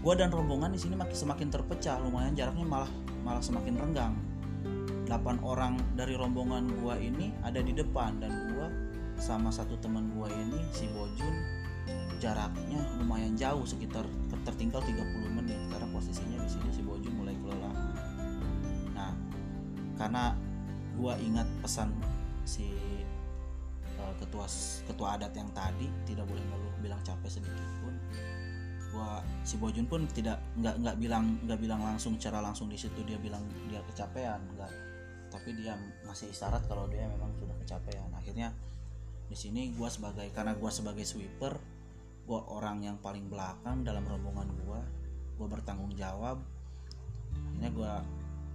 gue 0.06 0.14
dan 0.14 0.30
rombongan 0.30 0.70
di 0.70 0.78
sini 0.78 0.94
makin 0.94 1.18
semakin 1.18 1.50
terpecah 1.50 1.98
lumayan 1.98 2.30
jaraknya 2.38 2.62
malah 2.62 2.86
malah 3.26 3.42
semakin 3.42 3.74
renggang. 3.74 4.14
8 5.10 5.42
orang 5.42 5.82
dari 5.98 6.14
rombongan 6.14 6.78
gue 6.78 6.94
ini 7.10 7.34
ada 7.42 7.58
di 7.58 7.74
depan 7.74 8.22
dan 8.22 8.54
gue 8.54 8.66
sama 9.18 9.50
satu 9.50 9.74
teman 9.82 10.06
gue 10.14 10.30
ini 10.30 10.62
si 10.70 10.86
Bojun 10.94 11.34
jaraknya 12.22 12.86
lumayan 13.02 13.34
jauh 13.34 13.66
sekitar 13.66 14.06
tertinggal 14.46 14.78
30 14.78 14.94
menit 15.42 15.58
karena 15.74 15.90
posisinya 15.90 16.38
di 16.38 16.50
sini 16.54 16.70
si 16.70 16.86
Bojun 16.86 17.10
mulai 17.10 17.34
kelelahan. 17.42 17.90
Nah 18.94 19.10
karena 19.98 20.38
gue 20.94 21.14
ingat 21.18 21.50
pesan 21.66 21.90
si 22.46 22.78
uh, 23.98 24.14
ketua 24.22 24.46
ketua 24.86 25.18
adat 25.18 25.34
yang 25.34 25.50
tadi 25.50 25.90
tidak 26.06 26.30
boleh 26.30 26.46
ngeluh 26.46 26.74
bilang 26.78 27.02
capek 27.02 27.42
sedikit 27.42 27.66
gua 28.96 29.20
si 29.44 29.60
Bojun 29.60 29.84
pun 29.84 30.08
tidak 30.08 30.40
nggak 30.56 30.80
nggak 30.80 30.96
bilang 30.96 31.36
nggak 31.44 31.60
bilang 31.60 31.84
langsung 31.84 32.16
secara 32.16 32.40
langsung 32.40 32.72
di 32.72 32.80
situ 32.80 33.04
dia 33.04 33.20
bilang 33.20 33.44
dia 33.68 33.84
kecapean 33.92 34.40
nggak. 34.56 34.72
Tapi 35.28 35.52
dia 35.52 35.76
masih 36.08 36.32
isyarat 36.32 36.64
kalau 36.64 36.88
dia 36.88 37.04
memang 37.04 37.28
sudah 37.36 37.52
kecapean. 37.60 38.08
Akhirnya 38.16 38.56
di 39.28 39.36
sini 39.36 39.76
gua 39.76 39.92
sebagai 39.92 40.32
karena 40.32 40.56
gua 40.56 40.72
sebagai 40.72 41.04
sweeper 41.04 41.60
gua 42.24 42.40
orang 42.48 42.88
yang 42.88 42.96
paling 43.04 43.28
belakang 43.28 43.84
dalam 43.84 44.08
rombongan 44.08 44.48
gua 44.64 44.80
gua 45.36 45.46
bertanggung 45.52 45.92
jawab. 45.92 46.40
Akhirnya 47.52 47.70
gua 47.76 47.92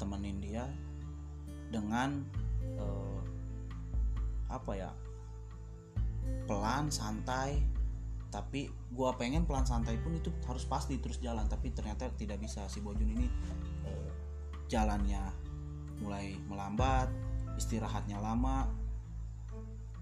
temenin 0.01 0.41
dia 0.41 0.65
dengan 1.69 2.25
uh, 2.81 3.21
apa 4.49 4.73
ya 4.73 4.91
pelan 6.49 6.91
santai 6.91 7.63
tapi 8.31 8.71
gua 8.95 9.11
pengen 9.19 9.43
pelan 9.43 9.67
santai 9.67 9.99
pun 9.99 10.15
itu 10.15 10.31
harus 10.47 10.63
pasti 10.63 10.95
terus 11.03 11.19
jalan. 11.19 11.45
Tapi 11.51 11.75
ternyata 11.75 12.07
tidak 12.15 12.39
bisa. 12.39 12.63
Si 12.71 12.79
Bojun 12.79 13.11
ini 13.11 13.27
eh, 13.83 14.11
jalannya 14.71 15.19
mulai 15.99 16.39
melambat 16.47 17.11
istirahatnya 17.59 18.23
lama. 18.23 18.71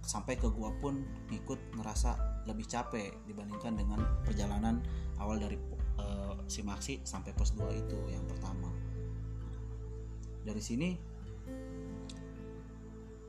Sampai 0.06 0.38
ke 0.38 0.46
gua 0.54 0.70
pun 0.78 1.02
ikut 1.34 1.58
ngerasa 1.82 2.46
lebih 2.46 2.70
capek 2.70 3.18
dibandingkan 3.26 3.74
dengan 3.76 4.00
perjalanan 4.22 4.78
awal 5.18 5.42
dari 5.42 5.58
eh, 5.98 6.38
si 6.46 6.62
Maxi 6.62 7.02
sampai 7.02 7.34
pos 7.34 7.58
2 7.58 7.66
itu 7.74 7.98
yang 8.14 8.24
pertama. 8.30 8.70
Dari 10.46 10.62
sini 10.62 10.90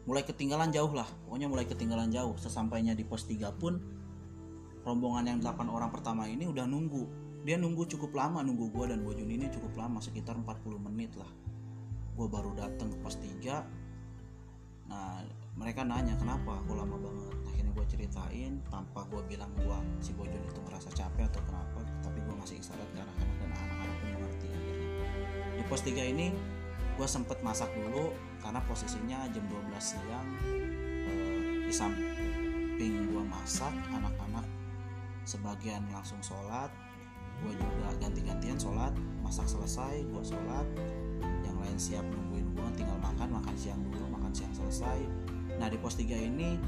mulai 0.04 0.28
ketinggalan 0.28 0.68
jauh 0.68 0.92
lah. 0.92 1.08
Pokoknya 1.24 1.48
mulai 1.48 1.64
ketinggalan 1.64 2.12
jauh. 2.12 2.36
Sesampainya 2.36 2.92
di 2.92 3.08
pos 3.08 3.24
3 3.24 3.48
pun 3.56 3.99
rombongan 4.90 5.24
yang 5.30 5.38
8 5.38 5.70
orang 5.70 5.94
pertama 5.94 6.26
ini 6.26 6.50
udah 6.50 6.66
nunggu. 6.66 7.06
Dia 7.46 7.54
nunggu 7.56 7.86
cukup 7.86 8.10
lama 8.18 8.42
nunggu 8.42 8.74
gue 8.74 8.84
dan 8.90 9.06
Bojun 9.06 9.30
ini 9.30 9.46
cukup 9.48 9.78
lama 9.78 10.02
sekitar 10.02 10.34
40 10.34 10.82
menit 10.90 11.14
lah. 11.14 11.30
Gue 12.18 12.26
baru 12.26 12.52
datang 12.58 12.90
ke 12.90 12.98
pos 12.98 13.14
3 13.22 13.78
nah 14.90 15.22
mereka 15.54 15.86
nanya 15.86 16.18
kenapa 16.18 16.58
aku 16.58 16.74
lama 16.74 16.98
banget? 16.98 17.30
Akhirnya 17.46 17.70
gue 17.70 17.86
ceritain 17.86 18.58
tanpa 18.66 19.06
gue 19.06 19.22
bilang 19.30 19.54
gue 19.54 19.78
si 20.02 20.10
Bojon 20.10 20.42
itu 20.42 20.58
ngerasa 20.66 20.90
capek 20.90 21.30
atau 21.30 21.38
kenapa? 21.46 21.86
Tapi 22.02 22.18
gue 22.18 22.34
ngasih 22.42 22.58
isyarat 22.58 22.88
ke 22.90 22.98
anak-anak 22.98 23.36
dan 23.38 23.50
anak-anak 23.54 23.96
pun 24.02 24.08
mengerti 24.18 24.46
akhirnya. 24.50 24.88
Di 25.54 25.62
pos 25.70 25.80
3 25.86 26.12
ini 26.12 26.26
gue 26.98 27.08
sempet 27.08 27.38
masak 27.46 27.70
dulu 27.78 28.10
karena 28.42 28.58
posisinya 28.66 29.30
jam 29.30 29.44
12 29.46 29.78
siang. 29.78 30.28
Eh, 31.06 31.70
di 31.70 31.72
samping 31.72 32.94
gue 33.06 33.24
masak 33.30 33.72
anak-anak 33.94 34.29
sebagian 35.30 35.86
langsung 35.94 36.18
sholat 36.18 36.74
gue 37.46 37.54
juga 37.54 37.88
ganti-gantian 38.02 38.58
sholat 38.58 38.90
masak 39.22 39.46
selesai 39.46 40.02
gue 40.02 40.22
sholat 40.26 40.66
yang 41.46 41.54
lain 41.62 41.78
siap 41.78 42.02
nungguin 42.02 42.50
gue 42.50 42.68
tinggal 42.74 42.98
makan 42.98 43.38
makan 43.38 43.54
siang 43.54 43.78
dulu 43.86 44.10
makan 44.10 44.32
siang 44.34 44.50
selesai. 44.50 44.98
Nah 45.58 45.68
di 45.70 45.78
pos 45.78 45.94
3 45.94 46.08
ini 46.18 46.58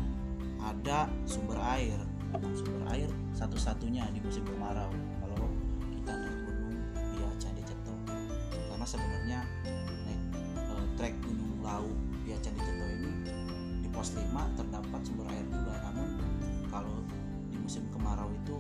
ada 0.63 1.11
sumber 1.27 1.59
air. 1.59 1.99
Nah, 2.33 2.41
sumber 2.57 2.83
air 2.95 3.11
satu-satunya 3.37 4.09
di 4.15 4.21
musim 4.23 4.47
kemarau. 4.47 4.89
Kalau 5.21 5.49
kita 5.93 6.13
naik 6.17 6.39
gunung 6.49 6.77
via 6.95 7.31
Candi 7.37 7.63
Ceto 7.67 7.95
karena 8.73 8.87
sebenarnya 8.89 9.41
naik 10.09 10.23
e, 10.57 10.75
trek 10.97 11.15
gunung 11.25 11.61
Lau 11.61 11.89
via 12.25 12.37
Candi 12.41 12.61
Ceto 12.65 12.87
ini 12.89 13.13
di 13.85 13.89
pos 13.93 14.17
5 14.17 14.33
terdapat 14.57 15.01
sumber 15.05 15.29
air 15.29 15.47
juga. 15.51 15.75
Namun 15.89 16.12
musim 17.63 17.87
kemarau 17.95 18.29
itu 18.35 18.59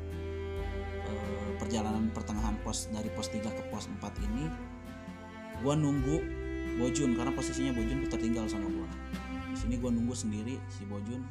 perjalanan 1.67 2.07
pertengahan 2.15 2.55
pos 2.63 2.87
dari 2.95 3.11
pos 3.11 3.27
3 3.27 3.43
ke 3.43 3.63
pos 3.67 3.91
4 3.91 3.99
ini 4.23 4.47
gua 5.59 5.75
nunggu 5.75 6.23
Bojun 6.79 7.11
karena 7.19 7.35
posisinya 7.35 7.75
Bojun 7.75 8.07
tertinggal 8.07 8.47
sama 8.47 8.71
gua. 8.71 8.87
Di 9.51 9.57
sini 9.59 9.75
gua 9.75 9.91
nunggu 9.91 10.15
sendiri 10.15 10.55
si 10.71 10.87
Bojun. 10.87 11.27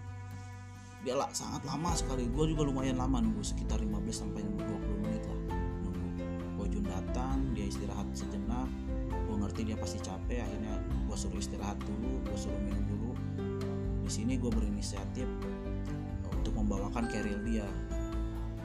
Dia 1.07 1.17
lah 1.17 1.33
sangat 1.33 1.65
lama 1.65 1.95
sekali. 1.95 2.27
Gue 2.29 2.51
juga 2.51 2.67
lumayan 2.67 2.99
lama 2.99 3.23
nunggu 3.23 3.47
sekitar 3.47 3.79
15 3.79 4.11
sampai 4.11 4.43
20 4.43 5.07
menit 5.07 5.23
lah 5.25 5.41
nunggu 5.87 6.09
Bojun 6.61 6.85
datang 6.85 7.57
dia 7.57 7.73
istirahat 7.73 8.05
sejenak. 8.13 8.69
Gue 9.09 9.37
ngerti 9.41 9.73
dia 9.73 9.79
pasti 9.81 10.03
capek 10.05 10.45
akhirnya 10.45 10.83
gue 10.85 11.17
suruh 11.17 11.41
istirahat 11.41 11.81
dulu 11.81 12.21
gue 12.29 12.37
suruh 12.37 12.61
minum 12.61 12.85
dulu. 12.85 13.13
Di 14.05 14.11
sini 14.13 14.37
gue 14.37 14.53
berinisiatif 14.53 15.31
untuk 16.29 16.53
membawakan 16.59 17.09
keril 17.09 17.41
dia 17.47 17.65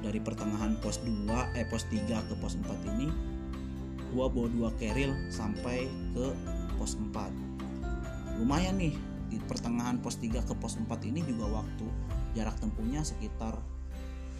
dari 0.01 0.19
pertengahan 0.19 0.77
pos 0.81 0.99
2 1.05 1.57
eh 1.57 1.65
pos 1.69 1.85
3 1.89 2.27
ke 2.29 2.33
pos 2.41 2.57
4 2.57 2.93
ini 2.97 3.07
gue 4.11 4.25
bawa 4.27 4.47
dua 4.51 4.69
keril 4.75 5.15
sampai 5.31 5.87
ke 6.11 6.27
pos 6.75 6.97
4 6.99 8.41
lumayan 8.41 8.75
nih 8.81 8.97
di 9.31 9.37
pertengahan 9.47 10.01
pos 10.01 10.19
3 10.19 10.43
ke 10.43 10.53
pos 10.57 10.75
4 10.75 10.89
ini 11.07 11.23
juga 11.23 11.63
waktu 11.63 11.85
jarak 12.35 12.59
tempuhnya 12.59 13.05
sekitar 13.05 13.55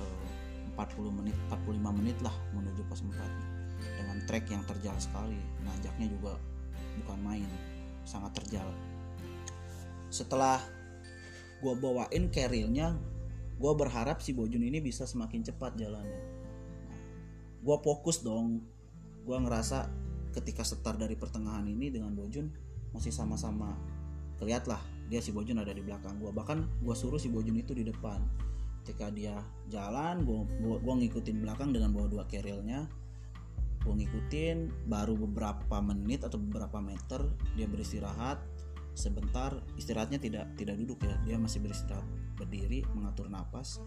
eh, 0.02 0.28
40 0.76 1.18
menit 1.22 1.38
45 1.48 1.98
menit 2.02 2.18
lah 2.20 2.36
menuju 2.52 2.84
pos 2.92 3.06
4 3.06 3.62
dengan 3.98 4.18
trek 4.26 4.46
yang 4.50 4.64
terjal 4.66 4.96
sekali. 5.02 5.38
Nanjaknya 5.66 6.08
juga 6.10 6.34
bukan 7.02 7.20
main 7.22 7.50
sangat 8.06 8.36
terjal. 8.42 8.68
Setelah 10.12 10.60
gue 11.62 11.74
bawain 11.78 12.34
carriernya 12.34 12.98
gue 13.62 13.74
berharap 13.78 14.26
si 14.26 14.34
Bojun 14.34 14.66
ini 14.66 14.82
bisa 14.82 15.06
semakin 15.06 15.46
cepat 15.46 15.78
jalannya. 15.78 16.22
Gue 17.62 17.78
fokus 17.86 18.26
dong. 18.26 18.66
Gue 19.22 19.38
ngerasa 19.38 19.86
ketika 20.34 20.66
setar 20.66 20.98
dari 20.98 21.14
pertengahan 21.14 21.70
ini 21.70 21.94
dengan 21.94 22.18
Bojun 22.18 22.50
masih 22.90 23.14
sama-sama 23.14 23.78
kelihat 24.42 24.66
lah 24.66 24.82
dia 25.08 25.22
si 25.22 25.30
Bojun 25.30 25.62
ada 25.62 25.72
di 25.72 25.84
belakang 25.86 26.18
gue 26.18 26.32
bahkan 26.34 26.66
gue 26.82 26.96
suruh 26.98 27.22
si 27.22 27.30
Bojun 27.30 27.54
itu 27.62 27.78
di 27.78 27.86
depan. 27.86 28.26
Ketika 28.82 29.14
dia 29.14 29.38
jalan 29.70 30.26
gue 30.26 30.42
gua, 30.82 30.94
ngikutin 30.98 31.46
belakang 31.46 31.70
dengan 31.70 31.94
bawa 31.94 32.10
dua 32.10 32.26
kerilnya. 32.26 32.90
Gue 33.86 33.94
ngikutin 33.94 34.90
baru 34.90 35.14
beberapa 35.14 35.78
menit 35.86 36.26
atau 36.26 36.42
beberapa 36.42 36.82
meter 36.82 37.30
dia 37.54 37.70
beristirahat. 37.70 38.42
Sebentar 38.98 39.54
istirahatnya 39.78 40.18
tidak 40.18 40.50
tidak 40.58 40.82
duduk 40.82 41.06
ya 41.06 41.14
dia 41.30 41.38
masih 41.38 41.62
beristirahat 41.62 42.31
berdiri 42.42 42.82
mengatur 42.98 43.30
nafas 43.30 43.78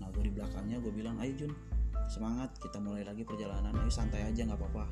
nah 0.00 0.08
gue 0.10 0.24
di 0.24 0.32
belakangnya 0.32 0.80
gue 0.80 0.92
bilang 0.92 1.20
ayo 1.20 1.44
Jun 1.44 1.52
semangat 2.10 2.58
kita 2.58 2.76
mulai 2.82 3.06
lagi 3.06 3.22
perjalanan. 3.22 3.74
Ayo 3.78 3.90
santai 3.92 4.26
aja 4.26 4.44
nggak 4.44 4.58
apa-apa. 4.58 4.84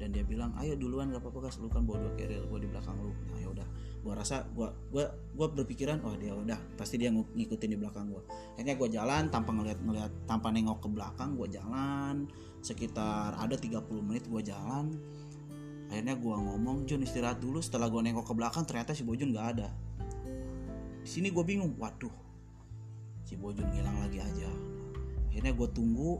Dan 0.00 0.16
dia 0.16 0.24
bilang 0.24 0.56
ayo 0.56 0.78
duluan 0.80 1.12
nggak 1.12 1.20
apa-apa 1.20 1.50
gas 1.50 1.60
lu 1.60 1.68
kan 1.68 1.84
bawa 1.84 2.08
dua 2.08 2.12
keril 2.16 2.48
gue 2.48 2.58
di 2.64 2.68
belakang 2.68 2.96
lu. 3.02 3.12
Nah 3.12 3.38
ya 3.42 3.48
udah. 3.52 3.68
Gue 4.00 4.12
rasa 4.16 4.48
gue 4.48 4.68
gue 4.88 5.04
gue 5.36 5.46
berpikiran 5.60 6.00
oh 6.06 6.16
dia 6.16 6.32
udah. 6.32 6.56
Pasti 6.78 6.96
dia 6.96 7.12
ngikutin 7.12 7.68
di 7.68 7.78
belakang 7.78 8.08
gue 8.08 8.22
akhirnya 8.56 8.74
gue 8.76 8.88
jalan 8.92 9.22
tanpa 9.28 9.50
ngeliat 9.56 9.78
ngeliat 9.80 10.12
tanpa 10.24 10.48
nengok 10.52 10.78
ke 10.80 10.88
belakang 10.88 11.36
gue 11.36 11.48
jalan. 11.52 12.16
Sekitar 12.64 13.36
ada 13.36 13.56
30 13.58 13.84
menit 14.00 14.24
gue 14.30 14.40
jalan. 14.40 14.94
Akhirnya 15.90 16.14
gue 16.14 16.34
ngomong 16.38 16.86
Jun 16.86 17.02
istirahat 17.04 17.42
dulu. 17.42 17.60
Setelah 17.60 17.90
gue 17.92 18.00
nengok 18.00 18.24
ke 18.24 18.34
belakang 18.36 18.64
ternyata 18.64 18.96
si 18.96 19.04
Bojun 19.04 19.36
nggak 19.36 19.48
ada. 19.58 19.68
Di 21.00 21.08
sini 21.08 21.28
gue 21.32 21.44
bingung 21.44 21.76
waduh 21.76 22.29
si 23.30 23.38
Bojun 23.38 23.62
ngilang 23.70 23.94
lagi 24.02 24.18
aja. 24.18 24.50
Akhirnya 25.30 25.54
gue 25.54 25.68
tunggu 25.70 26.18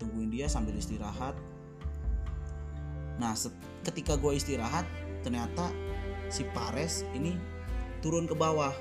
tungguin 0.00 0.32
dia 0.32 0.48
sambil 0.48 0.72
istirahat. 0.72 1.36
Nah 3.20 3.36
ketika 3.84 4.16
gue 4.16 4.32
istirahat 4.32 4.88
ternyata 5.20 5.68
si 6.32 6.48
Pares 6.56 7.04
ini 7.12 7.36
turun 8.00 8.24
ke 8.24 8.32
bawah 8.32 8.72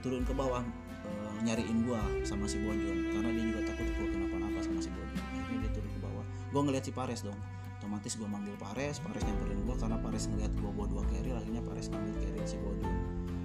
turun 0.00 0.24
ke 0.24 0.32
bawah 0.32 0.64
e, 1.04 1.10
nyariin 1.44 1.84
gua 1.84 2.00
sama 2.22 2.46
si 2.46 2.58
Bonjon 2.62 3.10
karena 3.10 3.30
dia 3.34 3.44
juga 3.50 3.60
takut 3.70 3.86
gua 3.98 4.08
kenapa-napa 4.08 4.58
sama 4.62 4.80
si 4.80 4.90
Bonjon 4.90 5.18
akhirnya 5.20 5.58
dia 5.68 5.70
turun 5.76 5.90
ke 5.92 6.00
bawah. 6.00 6.24
Gua 6.48 6.60
ngeliat 6.64 6.84
si 6.88 6.92
Pares 6.96 7.20
dong. 7.20 7.38
Otomatis 7.78 8.16
gua 8.16 8.28
manggil 8.30 8.56
Pares 8.56 9.04
Pares 9.04 9.22
nyamperin 9.22 9.60
gua 9.68 9.76
karena 9.76 10.00
Pares 10.00 10.24
ngeliat 10.32 10.52
gua 10.58 10.70
bawa 10.72 10.86
dua 10.90 11.02
carry 11.12 11.30
akhirnya 11.36 11.60
Pares 11.60 11.92
ngambil 11.92 12.14
carry 12.24 12.40
si 12.48 12.56
Bonjon 12.56 12.94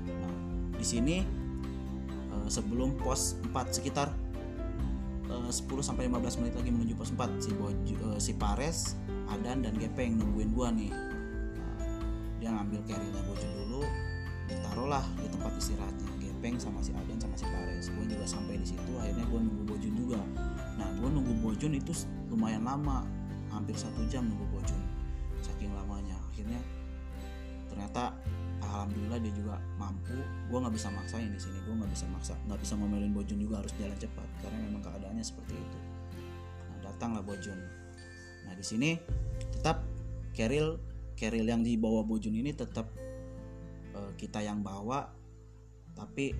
nah 0.07 0.35
di 0.77 0.85
sini 0.85 1.42
e, 2.33 2.49
sebelum 2.49 2.97
pos 2.97 3.37
4 3.53 3.77
sekitar 3.77 4.09
e, 5.29 5.35
10 5.53 5.61
sampai 5.85 6.09
15 6.09 6.41
menit 6.41 6.53
lagi 6.57 6.71
menuju 6.73 6.93
pos 6.97 7.13
4 7.13 7.37
si 7.37 7.51
Bojo, 7.53 7.77
e, 7.77 8.17
si 8.17 8.33
Pares 8.33 8.97
Adan 9.29 9.61
dan 9.61 9.77
Gepeng 9.77 10.17
nungguin 10.17 10.51
gua 10.53 10.73
nih. 10.73 10.91
Dia 12.41 12.49
ngambil 12.51 12.81
carry-nya 12.89 13.21
Bojo 13.23 13.47
dulu 13.47 13.81
taruhlah 14.49 15.05
di 15.17 15.27
tempat 15.31 15.53
istirahatnya 15.57 16.09
Gepeng 16.19 16.59
sama 16.59 16.83
si 16.83 16.91
Adan 16.91 17.17
sama 17.17 17.35
si 17.39 17.45
Pares. 17.47 17.87
Gue 17.87 18.05
juga 18.05 18.25
sampai 18.27 18.59
di 18.59 18.67
situ 18.67 18.91
akhirnya 18.99 19.23
gue 19.31 19.39
nunggu 19.39 19.63
Bojun 19.63 19.93
juga. 19.95 20.19
Nah 20.75 20.89
gue 20.99 21.09
nunggu 21.09 21.33
Bojun 21.39 21.71
itu 21.77 21.95
lumayan 22.27 22.67
lama 22.67 23.07
hampir 23.53 23.77
satu 23.79 24.03
jam 24.11 24.27
nunggu 24.27 24.45
Bojun 24.51 24.81
saking 25.39 25.71
lamanya. 25.71 26.19
Akhirnya 26.33 26.59
ternyata 27.71 28.11
alhamdulillah 28.83 29.19
dia 29.23 29.31
juga 29.31 29.55
mampu. 29.79 30.19
Gue 30.51 30.59
nggak 30.59 30.75
bisa 30.75 30.91
maksain 30.91 31.31
di 31.31 31.39
sini. 31.39 31.55
Gue 31.63 31.73
nggak 31.79 31.91
bisa 31.95 32.05
maksa 32.11 32.35
nggak 32.43 32.59
bisa 32.59 32.75
ngomelin 32.75 33.15
Bojun 33.15 33.39
juga 33.39 33.63
harus 33.63 33.71
jalan 33.79 33.95
cepat 33.95 34.27
karena 34.43 34.57
memang 34.59 34.83
keadaannya 34.83 35.23
seperti 35.23 35.55
itu. 35.55 35.79
Nah, 36.67 36.91
datanglah 36.91 37.23
Bojun 37.23 37.55
nah 38.43 38.51
di 38.51 38.65
sini 38.67 38.99
tetap 39.55 39.87
Keril 40.35 40.75
Keril 41.15 41.47
yang 41.47 41.63
dibawa 41.63 42.03
Bojun 42.03 42.35
ini 42.35 42.51
tetap 42.51 42.91
uh, 43.95 44.11
kita 44.19 44.43
yang 44.43 44.59
bawa. 44.59 45.07
Tapi 45.95 46.35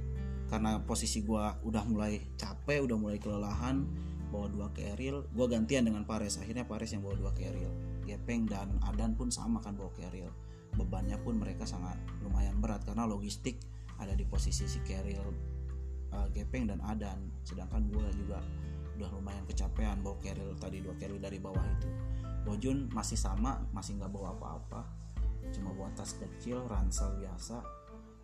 karena 0.52 0.84
posisi 0.84 1.24
gue 1.24 1.44
udah 1.64 1.84
mulai 1.88 2.20
capek 2.36 2.84
udah 2.84 2.98
mulai 3.00 3.18
kelelahan 3.18 3.88
bawa 4.34 4.50
dua 4.50 4.68
keril 4.74 5.30
gue 5.32 5.46
gantian 5.48 5.88
dengan 5.88 6.04
Pares. 6.04 6.42
Akhirnya 6.42 6.68
Pares 6.68 6.92
yang 6.92 7.06
bawa 7.06 7.16
dua 7.16 7.32
keril. 7.32 7.72
Gepeng 8.04 8.52
dan 8.52 8.84
Adan 8.84 9.16
pun 9.16 9.32
sama 9.32 9.64
kan 9.64 9.80
bawa 9.80 9.94
keril 9.96 10.28
bebannya 10.74 11.18
pun 11.22 11.38
mereka 11.38 11.64
sangat 11.66 11.98
lumayan 12.26 12.58
berat 12.60 12.82
karena 12.86 13.06
logistik 13.06 13.62
ada 14.02 14.18
di 14.18 14.26
posisi 14.26 14.66
si 14.66 14.82
keril 14.82 15.22
uh, 16.14 16.28
Gepeng 16.34 16.70
dan 16.70 16.82
Adan. 16.84 17.30
Sedangkan 17.46 17.88
gue 17.90 18.06
juga 18.18 18.42
udah 18.94 19.10
lumayan 19.14 19.46
kecapean 19.50 20.06
bawa 20.06 20.18
keril 20.22 20.54
tadi 20.58 20.82
dua 20.82 20.94
keril 20.98 21.18
dari 21.18 21.38
bawah 21.38 21.64
itu. 21.80 21.90
Bojun 22.44 22.92
masih 22.92 23.18
sama 23.18 23.62
masih 23.72 23.98
nggak 23.98 24.12
bawa 24.12 24.36
apa-apa. 24.38 24.82
Cuma 25.54 25.76
bawa 25.76 25.92
tas 25.94 26.18
kecil 26.18 26.66
ransel 26.66 27.14
biasa 27.20 27.62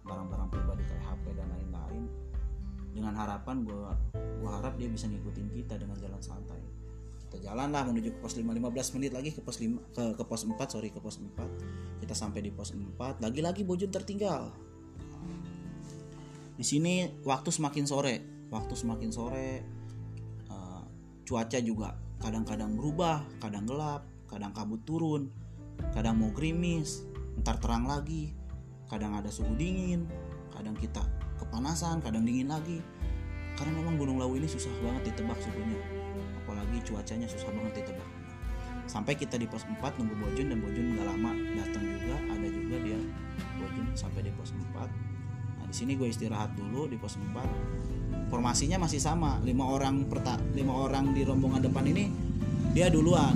barang-barang 0.04 0.50
pribadi 0.50 0.84
kayak 0.88 1.06
HP 1.06 1.26
dan 1.38 1.48
lain-lain. 1.54 2.04
Dengan 2.90 3.14
harapan 3.14 3.62
gue 3.62 3.78
gue 4.14 4.50
harap 4.50 4.74
dia 4.80 4.90
bisa 4.90 5.06
ngikutin 5.06 5.48
kita 5.54 5.78
dengan 5.78 5.96
jalan 6.02 6.22
santai 6.24 6.79
kita 7.30 7.54
jalan 7.54 7.70
lah 7.70 7.86
menuju 7.86 8.18
ke 8.18 8.20
pos 8.26 8.34
5 8.34 8.42
15 8.42 8.98
menit 8.98 9.14
lagi 9.14 9.30
ke 9.30 9.46
pos 9.46 9.62
5 9.62 9.94
ke, 9.94 10.04
ke 10.18 10.24
pos 10.26 10.50
4 10.50 10.58
sorry 10.66 10.90
ke 10.90 10.98
pos 10.98 11.22
4 11.22 12.02
kita 12.02 12.18
sampai 12.18 12.42
di 12.42 12.50
pos 12.50 12.74
4 12.74 13.22
lagi-lagi 13.22 13.62
Bojun 13.62 13.94
tertinggal. 13.94 14.50
Di 16.58 16.66
sini 16.66 17.22
waktu 17.22 17.54
semakin 17.54 17.86
sore 17.86 18.50
waktu 18.50 18.74
semakin 18.74 19.14
sore 19.14 19.62
uh, 20.50 20.82
cuaca 21.22 21.62
juga 21.62 21.94
kadang-kadang 22.18 22.74
berubah 22.74 23.22
kadang 23.38 23.70
gelap 23.70 24.10
kadang 24.26 24.50
kabut 24.50 24.82
turun 24.90 25.30
kadang 25.94 26.18
mau 26.18 26.34
gerimis 26.34 27.06
ntar 27.46 27.62
terang 27.62 27.86
lagi 27.86 28.34
kadang 28.90 29.14
ada 29.14 29.30
suhu 29.30 29.54
dingin 29.54 30.10
kadang 30.50 30.74
kita 30.74 31.06
kepanasan 31.38 32.02
kadang 32.02 32.26
dingin 32.26 32.50
lagi. 32.50 32.82
Karena 33.54 33.76
memang 33.86 34.02
Gunung 34.02 34.18
Lawu 34.18 34.34
ini 34.40 34.50
susah 34.50 34.72
banget 34.82 35.14
ditebak 35.14 35.38
suhunya 35.46 35.99
apalagi 36.70 36.86
cuacanya 36.86 37.26
susah 37.26 37.50
banget 37.50 37.82
ditebak 37.82 38.10
sampai 38.86 39.14
kita 39.18 39.42
di 39.42 39.50
pos 39.50 39.66
4 39.66 39.82
nunggu 39.82 40.16
Bojun 40.22 40.54
dan 40.54 40.62
Bojun 40.62 40.86
nggak 40.94 41.08
lama 41.10 41.32
datang 41.58 41.82
juga 41.82 42.18
ada 42.30 42.46
juga 42.46 42.76
dia 42.86 43.00
Bojun 43.58 43.88
sampai 43.98 44.22
di 44.22 44.32
pos 44.38 44.54
4 44.54 44.78
nah 45.58 45.66
di 45.66 45.74
sini 45.74 45.98
gue 45.98 46.14
istirahat 46.14 46.54
dulu 46.54 46.86
di 46.86 47.02
pos 47.02 47.18
4 47.18 48.30
formasinya 48.30 48.78
masih 48.86 49.02
sama 49.02 49.42
lima 49.42 49.66
orang 49.66 50.06
perta 50.06 50.38
lima 50.54 50.78
orang 50.78 51.10
di 51.18 51.26
rombongan 51.26 51.66
depan 51.66 51.90
ini 51.90 52.06
dia 52.70 52.86
duluan. 52.94 53.34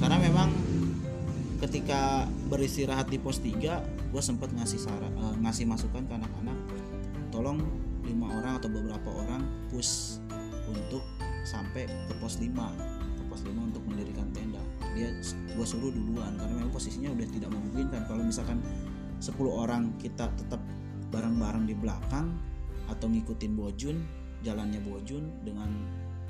Karena 0.00 0.16
memang 0.16 0.48
ketika 1.60 2.24
beristirahat 2.48 3.12
di 3.12 3.20
pos 3.20 3.36
3 3.44 4.16
gue 4.16 4.22
sempat 4.24 4.48
ngasih 4.56 4.80
saran 4.80 5.12
uh, 5.20 5.36
ngasih 5.44 5.68
masukan 5.68 6.08
ke 6.08 6.12
anak-anak 6.16 6.56
tolong 7.28 7.60
lima 8.08 8.32
orang 8.32 8.56
atau 8.56 8.72
beberapa 8.72 9.12
orang 9.12 9.44
push 9.68 10.16
untuk 10.72 11.04
sampai 11.44 11.88
ke 11.88 12.14
pos 12.18 12.38
5 12.38 12.50
ke 13.16 13.22
pos 13.28 13.40
5 13.44 13.54
untuk 13.56 13.82
mendirikan 13.86 14.28
tenda. 14.34 14.60
Dia 14.96 15.10
gue 15.54 15.66
suruh 15.66 15.92
duluan 15.92 16.36
karena 16.36 16.54
memang 16.60 16.72
posisinya 16.74 17.12
udah 17.14 17.28
tidak 17.30 17.50
memungkinkan. 17.52 18.02
Kalau 18.08 18.22
misalkan 18.24 18.58
10 19.20 19.36
orang 19.46 19.94
kita 20.00 20.32
tetap 20.36 20.60
bareng-bareng 21.10 21.66
di 21.66 21.74
belakang 21.74 22.32
atau 22.90 23.06
ngikutin 23.06 23.52
Bojun 23.54 23.96
jalannya 24.40 24.80
Bojun 24.82 25.44
dengan 25.44 25.70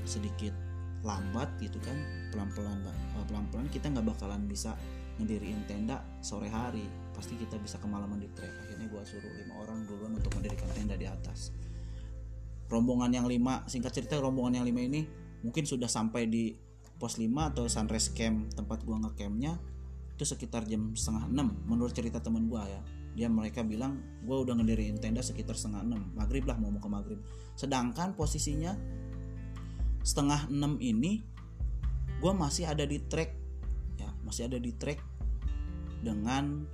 sedikit 0.04 0.52
lambat 1.00 1.48
gitu 1.64 1.80
kan 1.80 1.96
pelan-pelan 2.28 2.84
pelan-pelan 3.24 3.72
kita 3.72 3.88
nggak 3.88 4.04
bakalan 4.04 4.44
bisa 4.44 4.76
ngediriin 5.20 5.68
tenda 5.68 6.00
sore 6.24 6.48
hari. 6.48 6.88
Pasti 7.12 7.36
kita 7.36 7.60
bisa 7.60 7.76
kemalaman 7.76 8.16
di 8.16 8.28
trek. 8.32 8.48
Akhirnya 8.64 8.88
gue 8.88 9.02
suruh 9.04 9.32
lima 9.36 9.60
orang 9.60 9.84
duluan 9.84 10.16
untuk 10.16 10.32
mendirikan 10.40 10.68
tenda 10.72 10.96
di 10.96 11.04
atas 11.04 11.52
rombongan 12.70 13.10
yang 13.10 13.26
lima 13.26 13.66
singkat 13.66 13.90
cerita 13.92 14.16
rombongan 14.22 14.62
yang 14.62 14.66
lima 14.66 14.80
ini 14.86 15.00
mungkin 15.42 15.66
sudah 15.66 15.90
sampai 15.90 16.30
di 16.30 16.54
pos 17.00 17.16
5 17.16 17.26
atau 17.52 17.64
sunrise 17.66 18.12
camp 18.14 18.52
tempat 18.54 18.84
gua 18.86 19.00
ngecampnya 19.02 19.58
itu 20.14 20.24
sekitar 20.24 20.68
jam 20.68 20.94
setengah 20.94 21.26
enam 21.32 21.56
menurut 21.66 21.90
cerita 21.90 22.22
temen 22.22 22.46
gua 22.46 22.68
ya 22.68 22.80
dia 23.16 23.26
mereka 23.26 23.66
bilang 23.66 23.98
gua 24.22 24.44
udah 24.46 24.54
ngediriin 24.60 25.00
tenda 25.02 25.24
sekitar 25.24 25.58
setengah 25.58 25.82
enam 25.82 26.12
maghrib 26.14 26.46
lah 26.46 26.60
mau 26.60 26.70
mau 26.70 26.78
ke 26.78 26.88
maghrib 26.92 27.20
sedangkan 27.58 28.14
posisinya 28.14 28.76
setengah 30.00 30.48
enam 30.48 30.80
ini 30.80 31.24
gue 32.20 32.32
masih 32.36 32.68
ada 32.68 32.84
di 32.84 33.00
track 33.00 33.32
ya 33.96 34.08
masih 34.24 34.48
ada 34.48 34.60
di 34.60 34.72
track 34.76 35.00
dengan 36.00 36.64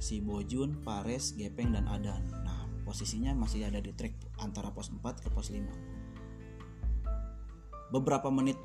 si 0.00 0.24
Bojun, 0.24 0.80
Pares, 0.80 1.36
Gepeng 1.36 1.76
dan 1.76 1.84
Adan. 1.88 2.24
Nah, 2.44 2.59
posisinya 2.90 3.30
masih 3.38 3.70
ada 3.70 3.78
di 3.78 3.94
track 3.94 4.42
antara 4.42 4.74
pos 4.74 4.90
4 4.90 4.98
ke 5.22 5.30
pos 5.30 5.54
5. 5.54 7.94
Beberapa 7.94 8.34
menit 8.34 8.58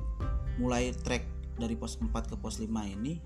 mulai 0.58 0.90
track 0.98 1.54
dari 1.62 1.78
pos 1.78 2.02
4 2.02 2.10
ke 2.10 2.34
pos 2.42 2.58
5 2.58 2.66
ini 2.90 3.22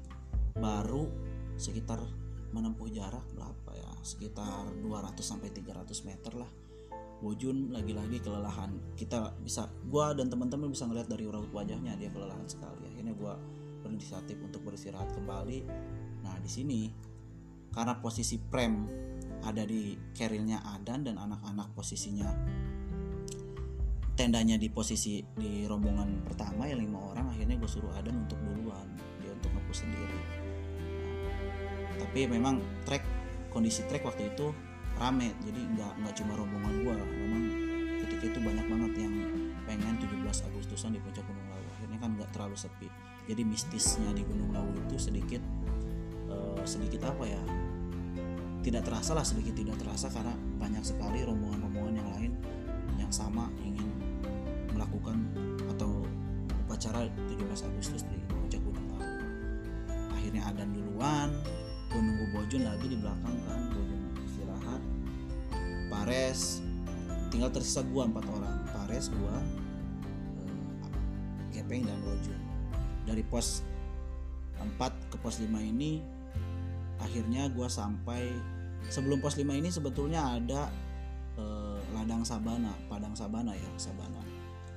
baru 0.60 1.08
sekitar 1.56 2.04
menempuh 2.52 2.92
jarak 2.92 3.24
berapa 3.32 3.80
ya? 3.80 3.96
Sekitar 4.04 4.76
200 4.84 5.24
sampai 5.24 5.56
300 5.56 5.88
meter 6.04 6.36
lah 6.36 6.52
Bojun 7.20 7.76
lagi-lagi 7.76 8.24
kelelahan 8.24 8.80
kita 8.96 9.36
bisa 9.44 9.68
gua 9.92 10.16
dan 10.16 10.32
teman-teman 10.32 10.72
bisa 10.72 10.88
ngeliat 10.88 11.12
dari 11.12 11.28
raut 11.28 11.52
wajahnya 11.52 12.00
dia 12.00 12.08
kelelahan 12.16 12.48
sekali 12.48 12.88
akhirnya 12.88 13.12
gua 13.12 13.36
berinisiatif 13.84 14.40
untuk 14.40 14.64
beristirahat 14.64 15.12
kembali 15.12 15.68
nah 16.24 16.40
di 16.40 16.48
sini 16.48 16.88
karena 17.76 18.00
posisi 18.00 18.40
prem 18.40 18.88
ada 19.46 19.64
di 19.64 19.96
kerilnya 20.12 20.60
Adan 20.76 21.08
dan 21.08 21.16
anak-anak 21.16 21.72
posisinya. 21.76 22.28
Tendanya 24.20 24.60
di 24.60 24.68
posisi 24.68 25.24
di 25.24 25.64
rombongan 25.64 26.28
pertama 26.28 26.68
ya 26.68 26.76
lima 26.76 27.00
orang 27.00 27.32
akhirnya 27.32 27.56
gue 27.56 27.70
suruh 27.72 27.92
Adan 27.96 28.28
untuk 28.28 28.36
duluan. 28.44 28.88
Dia 29.24 29.32
untuk 29.32 29.52
ngepus 29.56 29.88
sendiri. 29.88 30.20
Tapi 32.00 32.28
memang 32.28 32.60
trek 32.84 33.04
kondisi 33.52 33.84
trek 33.88 34.04
waktu 34.04 34.32
itu 34.32 34.52
rame 35.00 35.32
jadi 35.48 35.62
nggak 35.78 35.92
nggak 36.04 36.14
cuma 36.20 36.34
rombongan 36.36 36.74
gua. 36.84 36.96
Memang 37.00 37.44
ketika 38.04 38.24
itu 38.36 38.40
banyak 38.44 38.66
banget 38.68 38.92
yang 39.08 39.14
pengen 39.64 39.96
17 40.02 40.48
Agustusan 40.52 40.96
di 40.96 41.00
puncak 41.00 41.24
Gunung 41.24 41.48
Lawu. 41.48 41.68
Akhirnya 41.80 41.98
kan 42.04 42.10
nggak 42.20 42.30
terlalu 42.36 42.58
sepi. 42.60 42.88
Jadi 43.30 43.42
mistisnya 43.48 44.12
di 44.12 44.28
Gunung 44.28 44.52
Lawu 44.52 44.74
itu 44.76 45.00
sedikit 45.00 45.40
uh, 46.28 46.60
sedikit 46.68 47.08
apa 47.08 47.24
ya 47.24 47.42
tidak 48.60 48.84
terasa 48.88 49.16
lah 49.16 49.26
sedikit 49.26 49.56
tidak 49.56 49.80
terasa 49.80 50.12
karena 50.12 50.36
banyak 50.60 50.84
sekali 50.84 51.24
rombongan-rombongan 51.24 51.94
yang 51.96 52.10
lain 52.16 52.32
yang 53.00 53.12
sama 53.12 53.48
ingin 53.64 53.88
melakukan 54.76 55.18
atau 55.72 56.04
upacara 56.68 57.08
17 57.32 57.70
Agustus 57.70 58.04
di 58.06 58.18
puncak 58.28 58.62
Gunung 58.62 58.88
Lawu 58.96 59.08
akhirnya 60.14 60.44
Adan 60.52 60.76
duluan 60.76 61.32
gue 61.90 62.02
nunggu 62.02 62.26
Bojun 62.36 62.68
lagi 62.68 62.86
di 62.86 62.98
belakang 63.00 63.36
kan 63.48 63.60
Bojun 63.74 64.00
Pares 65.90 66.62
tinggal 67.34 67.50
tersisa 67.52 67.82
gua 67.86 68.06
empat 68.08 68.26
orang 68.30 68.66
Pares 68.72 69.10
gua 69.10 69.36
eh, 70.46 70.54
Gepeng 71.54 71.86
dan 71.86 72.00
Rojo 72.06 72.34
dari 73.10 73.26
pos 73.26 73.66
4 74.62 75.12
ke 75.12 75.18
pos 75.18 75.42
5 75.42 75.50
ini 75.60 76.00
akhirnya 77.00 77.48
gua 77.52 77.72
sampai 77.72 78.32
sebelum 78.88 79.20
pos 79.20 79.36
5 79.36 79.48
ini 79.50 79.70
sebetulnya 79.72 80.40
ada 80.40 80.72
eh, 81.40 81.80
ladang 81.96 82.24
sabana 82.24 82.76
padang 82.88 83.16
sabana 83.16 83.56
ya 83.56 83.70
sabana. 83.80 84.22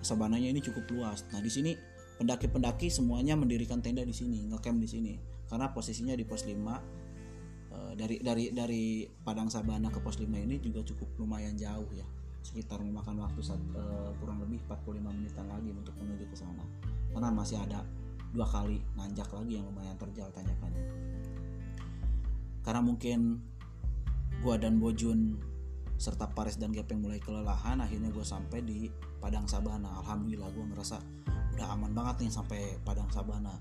Sabananya 0.03 0.51
ini 0.51 0.59
cukup 0.59 0.87
luas. 0.91 1.23
Nah 1.31 1.39
di 1.39 1.51
sini 1.51 1.79
pendaki-pendaki 2.19 2.91
semuanya 2.91 3.39
mendirikan 3.39 3.79
tenda 3.79 4.03
di 4.03 4.15
sini 4.15 4.51
ngecamp 4.51 4.79
di 4.83 4.89
sini. 4.91 5.15
Karena 5.47 5.71
posisinya 5.71 6.17
di 6.17 6.25
pos 6.27 6.43
5 6.49 7.03
Eh, 7.73 7.93
dari 7.97 8.17
dari 8.21 8.53
dari 8.53 8.85
Padang 9.09 9.49
Sabana 9.49 9.89
ke 9.89 9.97
pos 10.05 10.21
5 10.21 10.29
ini 10.29 10.61
juga 10.61 10.85
cukup 10.85 11.09
lumayan 11.17 11.57
jauh 11.57 11.89
ya. 11.97 12.05
Sekitar 12.43 12.83
memakan 12.83 13.23
waktu 13.23 13.39
saat, 13.39 13.63
uh, 13.79 14.11
kurang 14.19 14.43
lebih 14.43 14.59
45 14.67 15.15
menitan 15.15 15.47
lagi 15.47 15.71
untuk 15.71 15.95
menuju 15.95 16.27
ke 16.27 16.37
sana. 16.37 16.65
Karena 17.15 17.31
masih 17.31 17.57
ada 17.63 17.87
dua 18.35 18.49
kali 18.49 18.83
nanjak 18.97 19.29
lagi 19.31 19.61
yang 19.61 19.69
lumayan 19.69 19.95
terjal 20.01 20.27
tanjakannya 20.33 20.72
karena 22.63 22.81
mungkin 22.83 23.43
gua 24.43 24.59
dan 24.59 24.79
Bojun 24.83 25.53
serta 26.03 26.27
Paris 26.27 26.59
dan 26.59 26.75
Gepeng 26.75 26.99
mulai 26.99 27.23
kelelahan 27.23 27.79
akhirnya 27.79 28.11
gue 28.11 28.27
sampai 28.27 28.59
di 28.67 28.91
Padang 29.23 29.47
Sabana. 29.47 30.03
Alhamdulillah 30.03 30.51
gue 30.51 30.65
ngerasa 30.75 30.99
udah 31.55 31.67
aman 31.79 31.95
banget 31.95 32.27
nih 32.27 32.33
sampai 32.35 32.61
Padang 32.83 33.07
Sabana. 33.15 33.55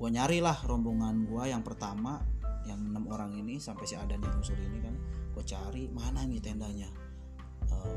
Gue 0.00 0.08
nyari 0.08 0.40
lah 0.40 0.56
rombongan 0.64 1.28
gue 1.28 1.52
yang 1.52 1.60
pertama 1.60 2.24
yang 2.64 2.80
enam 2.80 3.04
orang 3.12 3.36
ini 3.36 3.60
sampai 3.60 3.84
si 3.84 3.92
Adan 3.92 4.24
yang 4.24 4.32
nyusul 4.40 4.56
ini 4.56 4.80
kan. 4.80 4.96
Gue 5.36 5.44
cari 5.44 5.92
mana 5.92 6.24
nih 6.24 6.40
tendanya. 6.40 6.88
Uh, 7.68 7.76
eh, 7.76 7.96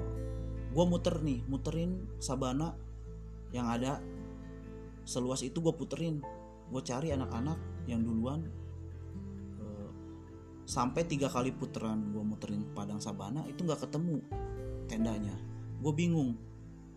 gue 0.76 0.84
muter 0.84 1.16
nih 1.24 1.40
muterin 1.48 2.04
Sabana 2.20 2.76
yang 3.56 3.72
ada. 3.72 4.04
Seluas 5.08 5.40
itu 5.40 5.64
gue 5.64 5.72
puterin. 5.72 6.20
Gue 6.68 6.84
cari 6.84 7.16
anak-anak 7.16 7.88
yang 7.88 8.04
duluan 8.04 8.44
sampai 10.70 11.02
tiga 11.10 11.26
kali 11.34 11.50
puteran 11.50 12.14
gue 12.14 12.22
muterin 12.22 12.62
Padang 12.78 13.02
Sabana 13.02 13.42
itu 13.50 13.66
nggak 13.66 13.90
ketemu 13.90 14.22
tendanya. 14.86 15.34
Gue 15.82 15.98
bingung. 15.98 16.38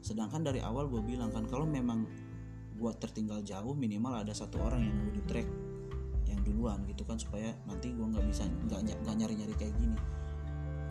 Sedangkan 0.05 0.45
dari 0.45 0.61
awal 0.61 0.93
gue 0.93 1.01
bilang 1.01 1.33
kan 1.33 1.49
kalau 1.49 1.65
memang 1.65 2.05
gue 2.77 2.93
tertinggal 3.01 3.41
jauh 3.41 3.73
minimal 3.73 4.13
ada 4.21 4.37
satu 4.37 4.61
orang 4.61 4.85
yang 4.85 4.97
gue 5.09 5.25
track 5.25 5.49
yang 6.29 6.45
duluan 6.45 6.85
gitu 6.85 7.09
kan 7.09 7.17
supaya 7.17 7.57
nanti 7.65 7.97
gue 7.97 8.05
nggak 8.05 8.25
bisa 8.29 8.45
nggak 8.69 9.17
nyari 9.17 9.35
nyari 9.41 9.55
kayak 9.57 9.73
gini. 9.81 9.97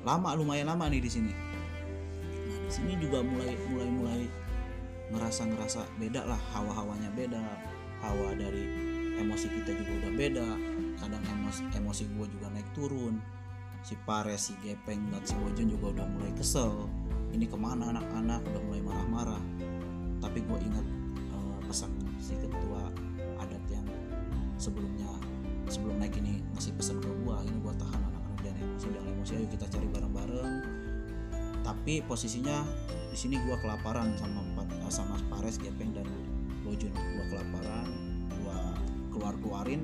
Lama 0.02 0.34
lumayan 0.34 0.74
lama 0.74 0.90
nih 0.90 1.06
di 1.06 1.12
sini. 1.14 1.34
Nah 2.50 2.58
di 2.66 2.72
sini 2.74 2.98
juga 2.98 3.22
mulai 3.22 3.54
mulai 3.70 3.90
mulai 3.94 4.22
ngerasa 5.14 5.46
ngerasa 5.54 5.86
beda 6.02 6.26
lah 6.26 6.40
hawa 6.58 6.74
hawanya 6.82 7.14
beda 7.14 7.38
hawa 8.02 8.34
dari 8.34 8.64
emosi 9.22 9.54
kita 9.54 9.76
juga 9.76 9.92
udah 10.02 10.12
beda 10.18 10.48
emosi, 11.52 11.68
emosi 11.76 12.04
gue 12.16 12.26
juga 12.32 12.48
naik 12.56 12.70
turun. 12.72 13.20
Si 13.84 14.00
Pares 14.08 14.48
si 14.48 14.54
Gepeng 14.64 15.12
dan 15.12 15.20
si 15.28 15.36
Bojon 15.36 15.68
juga 15.68 16.00
udah 16.00 16.08
mulai 16.08 16.32
kesel. 16.32 16.88
Ini 17.36 17.44
ke 17.44 17.58
mana 17.60 17.92
anak-anak? 17.92 18.40
Udah 18.48 18.62
mulai 18.64 18.80
marah-marah. 18.80 19.44
Tapi 20.24 20.40
gue 20.48 20.58
ingat 20.64 20.86
uh, 21.36 21.60
pesan 21.68 21.92
si 22.24 22.40
ketua 22.40 22.88
adat 23.44 23.64
yang 23.68 23.84
sebelumnya 24.56 25.12
sebelum 25.68 26.00
naik 26.00 26.16
ini 26.24 26.40
ngasih 26.56 26.72
pesan 26.80 27.04
ke 27.04 27.10
gue 27.10 27.36
ini 27.52 27.58
buat 27.60 27.76
tahan 27.80 28.00
anak-anak 28.00 28.40
dan 28.48 28.54
emosi 28.56 28.88
dan 28.96 29.04
emosi 29.12 29.32
ayo 29.36 29.48
kita 29.52 29.66
cari 29.68 29.88
bareng-bareng. 29.92 30.54
Tapi 31.68 31.94
posisinya 32.08 32.64
di 33.12 33.18
sini 33.20 33.36
gue 33.44 33.58
kelaparan 33.60 34.16
sama 34.16 34.40
empat 34.56 34.72
sama 34.88 35.20
Pares 35.28 35.60
Gepeng 35.60 35.92
dan 35.92 36.08
Bojon 36.64 36.96
gue 36.96 37.26
kelaparan 37.28 37.88
gue 38.40 38.58
keluar 39.12 39.36
keluarin 39.42 39.84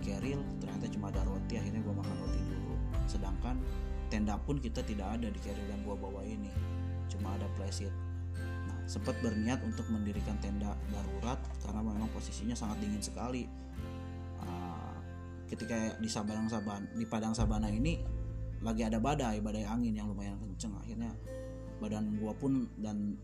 keril 0.00 0.40
ternyata 0.62 0.86
cuma 0.90 1.10
ada 1.12 1.22
roti 1.26 1.58
akhirnya 1.58 1.82
gue 1.82 1.94
makan 1.94 2.16
roti 2.22 2.40
dulu. 2.46 2.74
Sedangkan 3.06 3.56
tenda 4.08 4.40
pun 4.40 4.56
kita 4.56 4.80
tidak 4.82 5.20
ada 5.20 5.28
di 5.28 5.40
keril 5.40 5.66
yang 5.68 5.84
gue 5.84 5.96
bawa 5.96 6.24
ini 6.24 6.48
cuma 7.08 7.36
ada 7.36 7.48
playset 7.56 7.92
nah 8.68 8.76
sempat 8.84 9.16
berniat 9.24 9.64
untuk 9.64 9.84
mendirikan 9.88 10.36
tenda 10.40 10.76
darurat 10.92 11.40
karena 11.64 11.80
memang 11.80 12.08
posisinya 12.12 12.56
sangat 12.56 12.80
dingin 12.84 13.00
sekali. 13.04 13.44
Uh, 14.38 14.96
ketika 15.50 15.96
di 15.98 16.08
Sabang 16.08 16.48
Saban 16.48 16.88
di 16.96 17.04
Padang 17.04 17.34
Sabana 17.36 17.68
ini 17.68 18.00
lagi 18.62 18.82
ada 18.86 19.00
badai 19.00 19.40
badai 19.44 19.64
angin 19.68 19.96
yang 19.96 20.08
lumayan 20.08 20.40
kenceng. 20.40 20.72
Akhirnya 20.80 21.12
badan 21.80 22.16
gua 22.16 22.32
pun 22.36 22.68
dan 22.80 23.18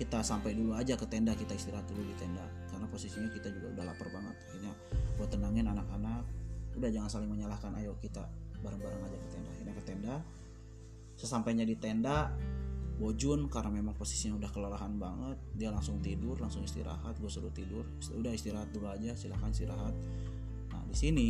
kita 0.00 0.24
sampai 0.24 0.56
dulu 0.56 0.72
aja 0.72 0.96
ke 0.96 1.04
tenda 1.04 1.36
kita 1.36 1.52
istirahat 1.52 1.84
dulu 1.84 2.00
di 2.00 2.16
tenda. 2.16 2.40
Karena 2.72 2.88
posisinya 2.88 3.28
kita 3.36 3.52
juga 3.52 3.68
udah 3.76 3.84
lapar 3.92 4.08
banget. 4.08 4.32
Akhirnya 4.48 4.72
buat 5.20 5.28
tenangin 5.28 5.68
anak-anak. 5.68 6.24
Udah 6.80 6.88
jangan 6.88 7.12
saling 7.12 7.28
menyalahkan. 7.28 7.68
Ayo 7.76 7.92
kita 8.00 8.24
bareng-bareng 8.64 9.04
aja 9.04 9.18
ke 9.20 9.28
tenda. 9.28 9.48
Akhirnya 9.52 9.74
ke 9.76 9.84
tenda. 9.84 10.14
Sesampainya 11.20 11.68
di 11.68 11.76
tenda 11.76 12.32
Bojun 12.96 13.48
karena 13.48 13.72
memang 13.72 13.96
posisinya 13.96 14.36
udah 14.36 14.50
kelelahan 14.52 15.00
banget 15.00 15.36
dia 15.56 15.72
langsung 15.72 16.00
tidur 16.00 16.40
langsung 16.40 16.64
istirahat. 16.64 17.20
Gue 17.20 17.28
suruh 17.28 17.52
tidur. 17.52 17.84
Udah 18.16 18.32
istirahat 18.32 18.72
dulu 18.72 18.88
aja 18.88 19.12
silahkan 19.12 19.52
istirahat. 19.52 19.92
Nah 20.72 20.80
di 20.88 20.96
sini 20.96 21.28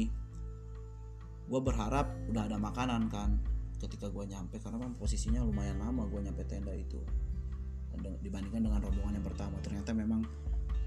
gue 1.50 1.60
berharap 1.62 2.06
udah 2.30 2.46
ada 2.46 2.54
makanan 2.54 3.10
kan 3.10 3.34
ketika 3.82 4.06
gue 4.14 4.30
nyampe. 4.30 4.62
Karena 4.62 4.78
memang 4.78 4.94
posisinya 4.94 5.42
lumayan 5.42 5.82
lama 5.82 6.06
gue 6.06 6.22
nyampe 6.22 6.46
tenda 6.46 6.70
itu 6.70 7.02
dibandingkan 8.00 8.62
dengan 8.64 8.80
rombongan 8.80 9.20
yang 9.20 9.26
pertama. 9.26 9.56
Ternyata 9.60 9.90
memang 9.92 10.24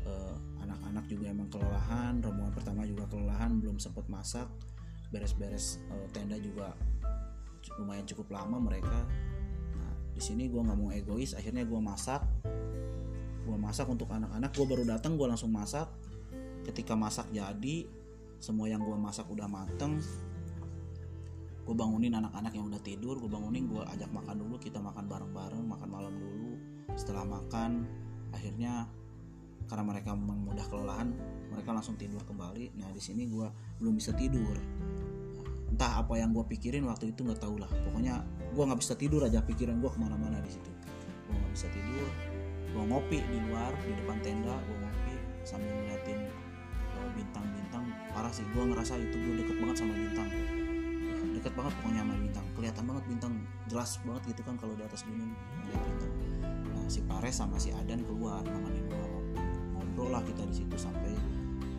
uh, 0.08 0.36
anak-anak 0.64 1.06
juga 1.08 1.26
emang 1.32 1.48
kelelahan 1.52 2.20
rombongan 2.20 2.54
pertama 2.54 2.82
juga 2.88 3.06
kelelahan 3.10 3.60
belum 3.60 3.78
sempat 3.78 4.06
masak. 4.10 4.48
Beres-beres 5.14 5.78
uh, 5.94 6.08
tenda 6.10 6.38
juga 6.42 6.74
lumayan 7.80 8.06
cukup 8.08 8.34
lama 8.34 8.58
mereka. 8.60 9.06
Nah 9.78 9.94
di 10.14 10.22
sini 10.22 10.50
gue 10.50 10.62
nggak 10.62 10.78
mau 10.78 10.90
egois 10.92 11.38
akhirnya 11.38 11.64
gue 11.64 11.80
masak. 11.80 12.22
Gue 13.44 13.58
masak 13.60 13.92
untuk 13.92 14.08
anak-anak 14.08 14.56
gue 14.56 14.66
baru 14.66 14.84
datang 14.88 15.16
gue 15.20 15.28
langsung 15.28 15.52
masak. 15.52 15.88
Ketika 16.64 16.96
masak 16.96 17.28
jadi 17.32 17.88
semua 18.40 18.68
yang 18.72 18.84
gue 18.84 18.96
masak 18.96 19.28
udah 19.28 19.48
mateng. 19.48 20.00
Gue 21.64 21.76
bangunin 21.76 22.12
anak-anak 22.12 22.52
yang 22.52 22.68
udah 22.68 22.82
tidur 22.84 23.16
gue 23.24 23.32
bangunin 23.32 23.72
gue 23.72 23.80
ajak 23.88 24.12
makan 24.12 24.36
dulu 24.36 24.60
kita 24.60 24.84
makan 24.84 25.08
bareng-bareng 25.08 25.64
makan 25.64 25.88
malam 25.88 26.12
dulu 26.12 26.53
setelah 26.94 27.26
makan 27.26 27.86
akhirnya 28.34 28.90
karena 29.70 29.84
mereka 29.86 30.12
mudah 30.18 30.66
kelelahan 30.68 31.10
mereka 31.50 31.70
langsung 31.74 31.96
tidur 31.96 32.22
kembali. 32.26 32.78
Nah 32.78 32.90
di 32.90 33.02
sini 33.02 33.30
gue 33.30 33.48
belum 33.80 33.98
bisa 33.98 34.12
tidur. 34.14 34.58
Entah 35.74 36.06
apa 36.06 36.18
yang 36.18 36.34
gue 36.34 36.46
pikirin 36.46 36.86
waktu 36.86 37.14
itu 37.14 37.26
nggak 37.26 37.42
tahu 37.42 37.62
lah. 37.62 37.70
Pokoknya 37.90 38.22
gue 38.54 38.64
nggak 38.64 38.80
bisa 38.82 38.94
tidur 38.98 39.26
aja 39.26 39.42
pikiran 39.42 39.78
gue 39.82 39.90
ke 39.90 40.00
mana-mana 40.02 40.42
di 40.42 40.52
situ. 40.54 40.72
Gue 41.30 41.36
nggak 41.38 41.54
bisa 41.54 41.68
tidur 41.72 42.10
gue 42.74 42.82
ngopi 42.90 43.22
di 43.22 43.38
luar 43.54 43.70
di 43.86 43.94
depan 43.94 44.18
tenda 44.26 44.58
gue 44.66 44.78
ngopi 44.82 45.16
sambil 45.46 45.70
ngeliatin 45.70 46.20
uh, 46.98 47.10
bintang-bintang. 47.14 47.86
Parah 48.10 48.34
sih 48.34 48.46
gue 48.50 48.64
ngerasa 48.66 48.98
itu 48.98 49.14
gue 49.14 49.34
deket 49.46 49.58
banget 49.62 49.76
sama 49.78 49.94
bintang. 49.94 50.30
Deket 51.38 51.54
banget 51.54 51.74
pokoknya 51.78 52.02
sama 52.02 52.16
bintang. 52.18 52.46
Kelihatan 52.58 52.84
banget 52.90 53.04
bintang 53.06 53.34
jelas 53.70 54.02
banget 54.02 54.22
gitu 54.34 54.42
kan 54.42 54.56
kalau 54.58 54.74
di 54.74 54.84
atas 54.86 55.06
gunung 55.06 55.38
bintang 55.70 56.33
si 56.88 57.00
Pares 57.06 57.40
sama 57.40 57.58
si 57.60 57.72
Adan 57.76 58.04
keluar 58.04 58.44
nemenin 58.44 58.86
gue 58.88 59.08
ngobrol 59.74 60.10
lah 60.14 60.24
kita 60.26 60.44
di 60.48 60.56
situ 60.64 60.76
sampai 60.76 61.14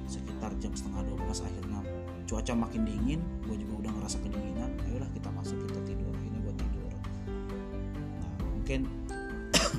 sekitar 0.04 0.52
jam 0.60 0.72
setengah 0.76 1.02
12 1.08 1.46
akhirnya 1.48 1.80
cuaca 2.24 2.52
makin 2.56 2.82
dingin 2.88 3.20
gue 3.44 3.56
juga 3.60 3.84
udah 3.84 3.90
ngerasa 4.00 4.16
kedinginan 4.24 4.70
ayolah 4.88 5.08
kita 5.12 5.28
masuk 5.32 5.56
kita 5.68 5.80
tidur 5.84 6.12
akhirnya 6.12 6.40
gue 6.40 6.54
tidur. 6.56 6.92
Nah 8.20 8.30
mungkin 8.52 8.80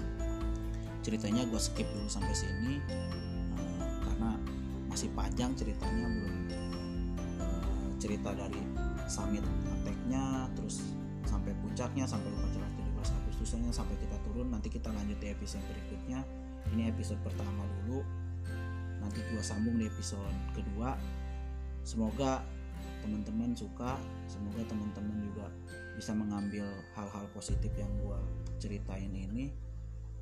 ceritanya 1.05 1.41
gue 1.49 1.61
skip 1.61 1.87
dulu 1.89 2.09
sampai 2.09 2.33
sini 2.33 2.81
uh, 3.57 3.97
karena 4.05 4.37
masih 4.89 5.09
panjang 5.17 5.51
ceritanya 5.57 6.05
belum 6.05 6.35
uh, 7.41 7.87
cerita 7.97 8.29
dari 8.37 8.61
summit 9.09 9.45
attack-nya 9.81 10.49
terus 10.57 10.81
sampai 11.25 11.53
puncaknya 11.61 12.05
sampai 12.05 12.29
upacara 12.29 12.67
17 12.77 13.17
Agustusnya 13.25 13.69
sampai 13.73 13.95
kita 13.99 14.14
nanti 14.49 14.69
kita 14.71 14.89
lanjut 14.93 15.17
di 15.21 15.27
episode 15.31 15.63
berikutnya. 15.69 16.21
Ini 16.73 16.89
episode 16.89 17.21
pertama 17.21 17.65
dulu. 17.81 18.01
Nanti 19.01 19.21
gue 19.21 19.43
sambung 19.43 19.77
di 19.77 19.85
episode 19.85 20.33
kedua. 20.57 20.97
Semoga 21.85 22.41
teman-teman 23.05 23.53
suka 23.53 24.01
semoga 24.25 24.65
teman-teman 24.65 25.21
juga 25.21 25.45
bisa 25.93 26.11
mengambil 26.17 26.65
hal-hal 26.97 27.25
positif 27.31 27.69
yang 27.77 27.89
gue 28.01 28.19
ceritain 28.57 29.13
ini. 29.13 29.53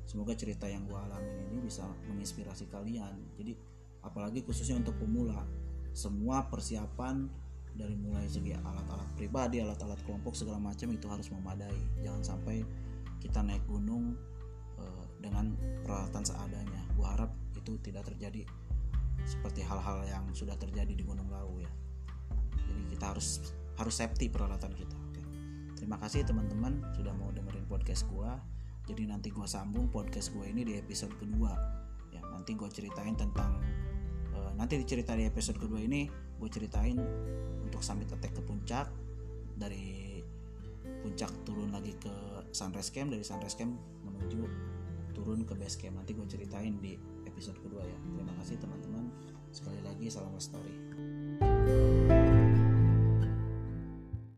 Semoga 0.04 0.36
cerita 0.36 0.68
yang 0.68 0.84
gue 0.84 0.98
alamin 1.00 1.48
ini 1.48 1.64
bisa 1.64 1.88
menginspirasi 2.12 2.68
kalian. 2.68 3.16
Jadi 3.40 3.56
apalagi 4.04 4.44
khususnya 4.44 4.76
untuk 4.76 5.00
pemula. 5.00 5.48
Semua 5.96 6.44
persiapan 6.50 7.24
dari 7.74 7.96
mulai 7.98 8.30
segi 8.30 8.54
alat-alat 8.54 9.10
pribadi 9.18 9.58
alat-alat 9.58 9.98
kelompok 10.06 10.38
segala 10.38 10.62
macam 10.62 10.92
itu 10.94 11.06
harus 11.10 11.26
memadai. 11.32 11.74
Jangan 12.04 12.22
sampai 12.22 12.62
kita 13.24 13.40
naik 13.40 13.64
gunung 13.64 14.12
uh, 14.76 15.04
dengan 15.16 15.56
peralatan 15.80 16.20
seadanya. 16.20 16.84
Gue 16.92 17.06
harap 17.08 17.32
itu 17.56 17.80
tidak 17.80 18.04
terjadi 18.12 18.44
seperti 19.24 19.64
hal-hal 19.64 20.04
yang 20.04 20.24
sudah 20.36 20.52
terjadi 20.60 20.92
di 20.92 21.00
Gunung 21.00 21.32
Lawu 21.32 21.64
ya. 21.64 21.72
Jadi 22.68 22.92
kita 22.92 23.16
harus 23.16 23.40
harus 23.80 23.94
safety 23.96 24.28
peralatan 24.28 24.76
kita 24.76 24.92
oke? 24.92 25.22
Terima 25.80 25.96
kasih 25.96 26.28
teman-teman 26.28 26.84
sudah 26.92 27.16
mau 27.16 27.32
dengerin 27.32 27.64
podcast 27.64 28.04
gua. 28.12 28.36
Jadi 28.84 29.08
nanti 29.08 29.32
gua 29.32 29.48
sambung 29.48 29.88
podcast 29.88 30.28
gua 30.36 30.44
ini 30.44 30.60
di 30.60 30.76
episode 30.76 31.16
kedua 31.16 31.56
ya. 32.12 32.20
Nanti 32.28 32.52
gua 32.52 32.68
ceritain 32.68 33.16
tentang 33.16 33.64
uh, 34.36 34.52
nanti 34.52 34.76
dicerita 34.76 35.16
di 35.16 35.24
episode 35.24 35.56
kedua 35.56 35.80
ini 35.80 36.04
gue 36.34 36.50
ceritain 36.50 36.98
untuk 37.64 37.80
summit 37.80 38.10
attack 38.12 38.36
ke 38.36 38.42
puncak 38.44 38.90
dari 39.56 40.03
puncak 41.04 41.28
turun 41.44 41.68
lagi 41.68 41.92
ke 42.00 42.08
sunrise 42.56 42.88
camp 42.88 43.12
dari 43.12 43.20
sunrise 43.20 43.52
camp 43.52 43.76
menuju 44.08 44.48
turun 45.12 45.44
ke 45.44 45.52
base 45.52 45.76
camp. 45.76 46.00
Nanti 46.00 46.16
gue 46.16 46.24
ceritain 46.24 46.80
di 46.80 46.96
episode 47.28 47.60
kedua 47.60 47.84
ya. 47.84 47.98
Terima 48.16 48.32
kasih 48.40 48.56
teman-teman. 48.56 49.12
Sekali 49.52 49.84
lagi 49.84 50.08
salam 50.08 50.32
lestari 50.32 50.74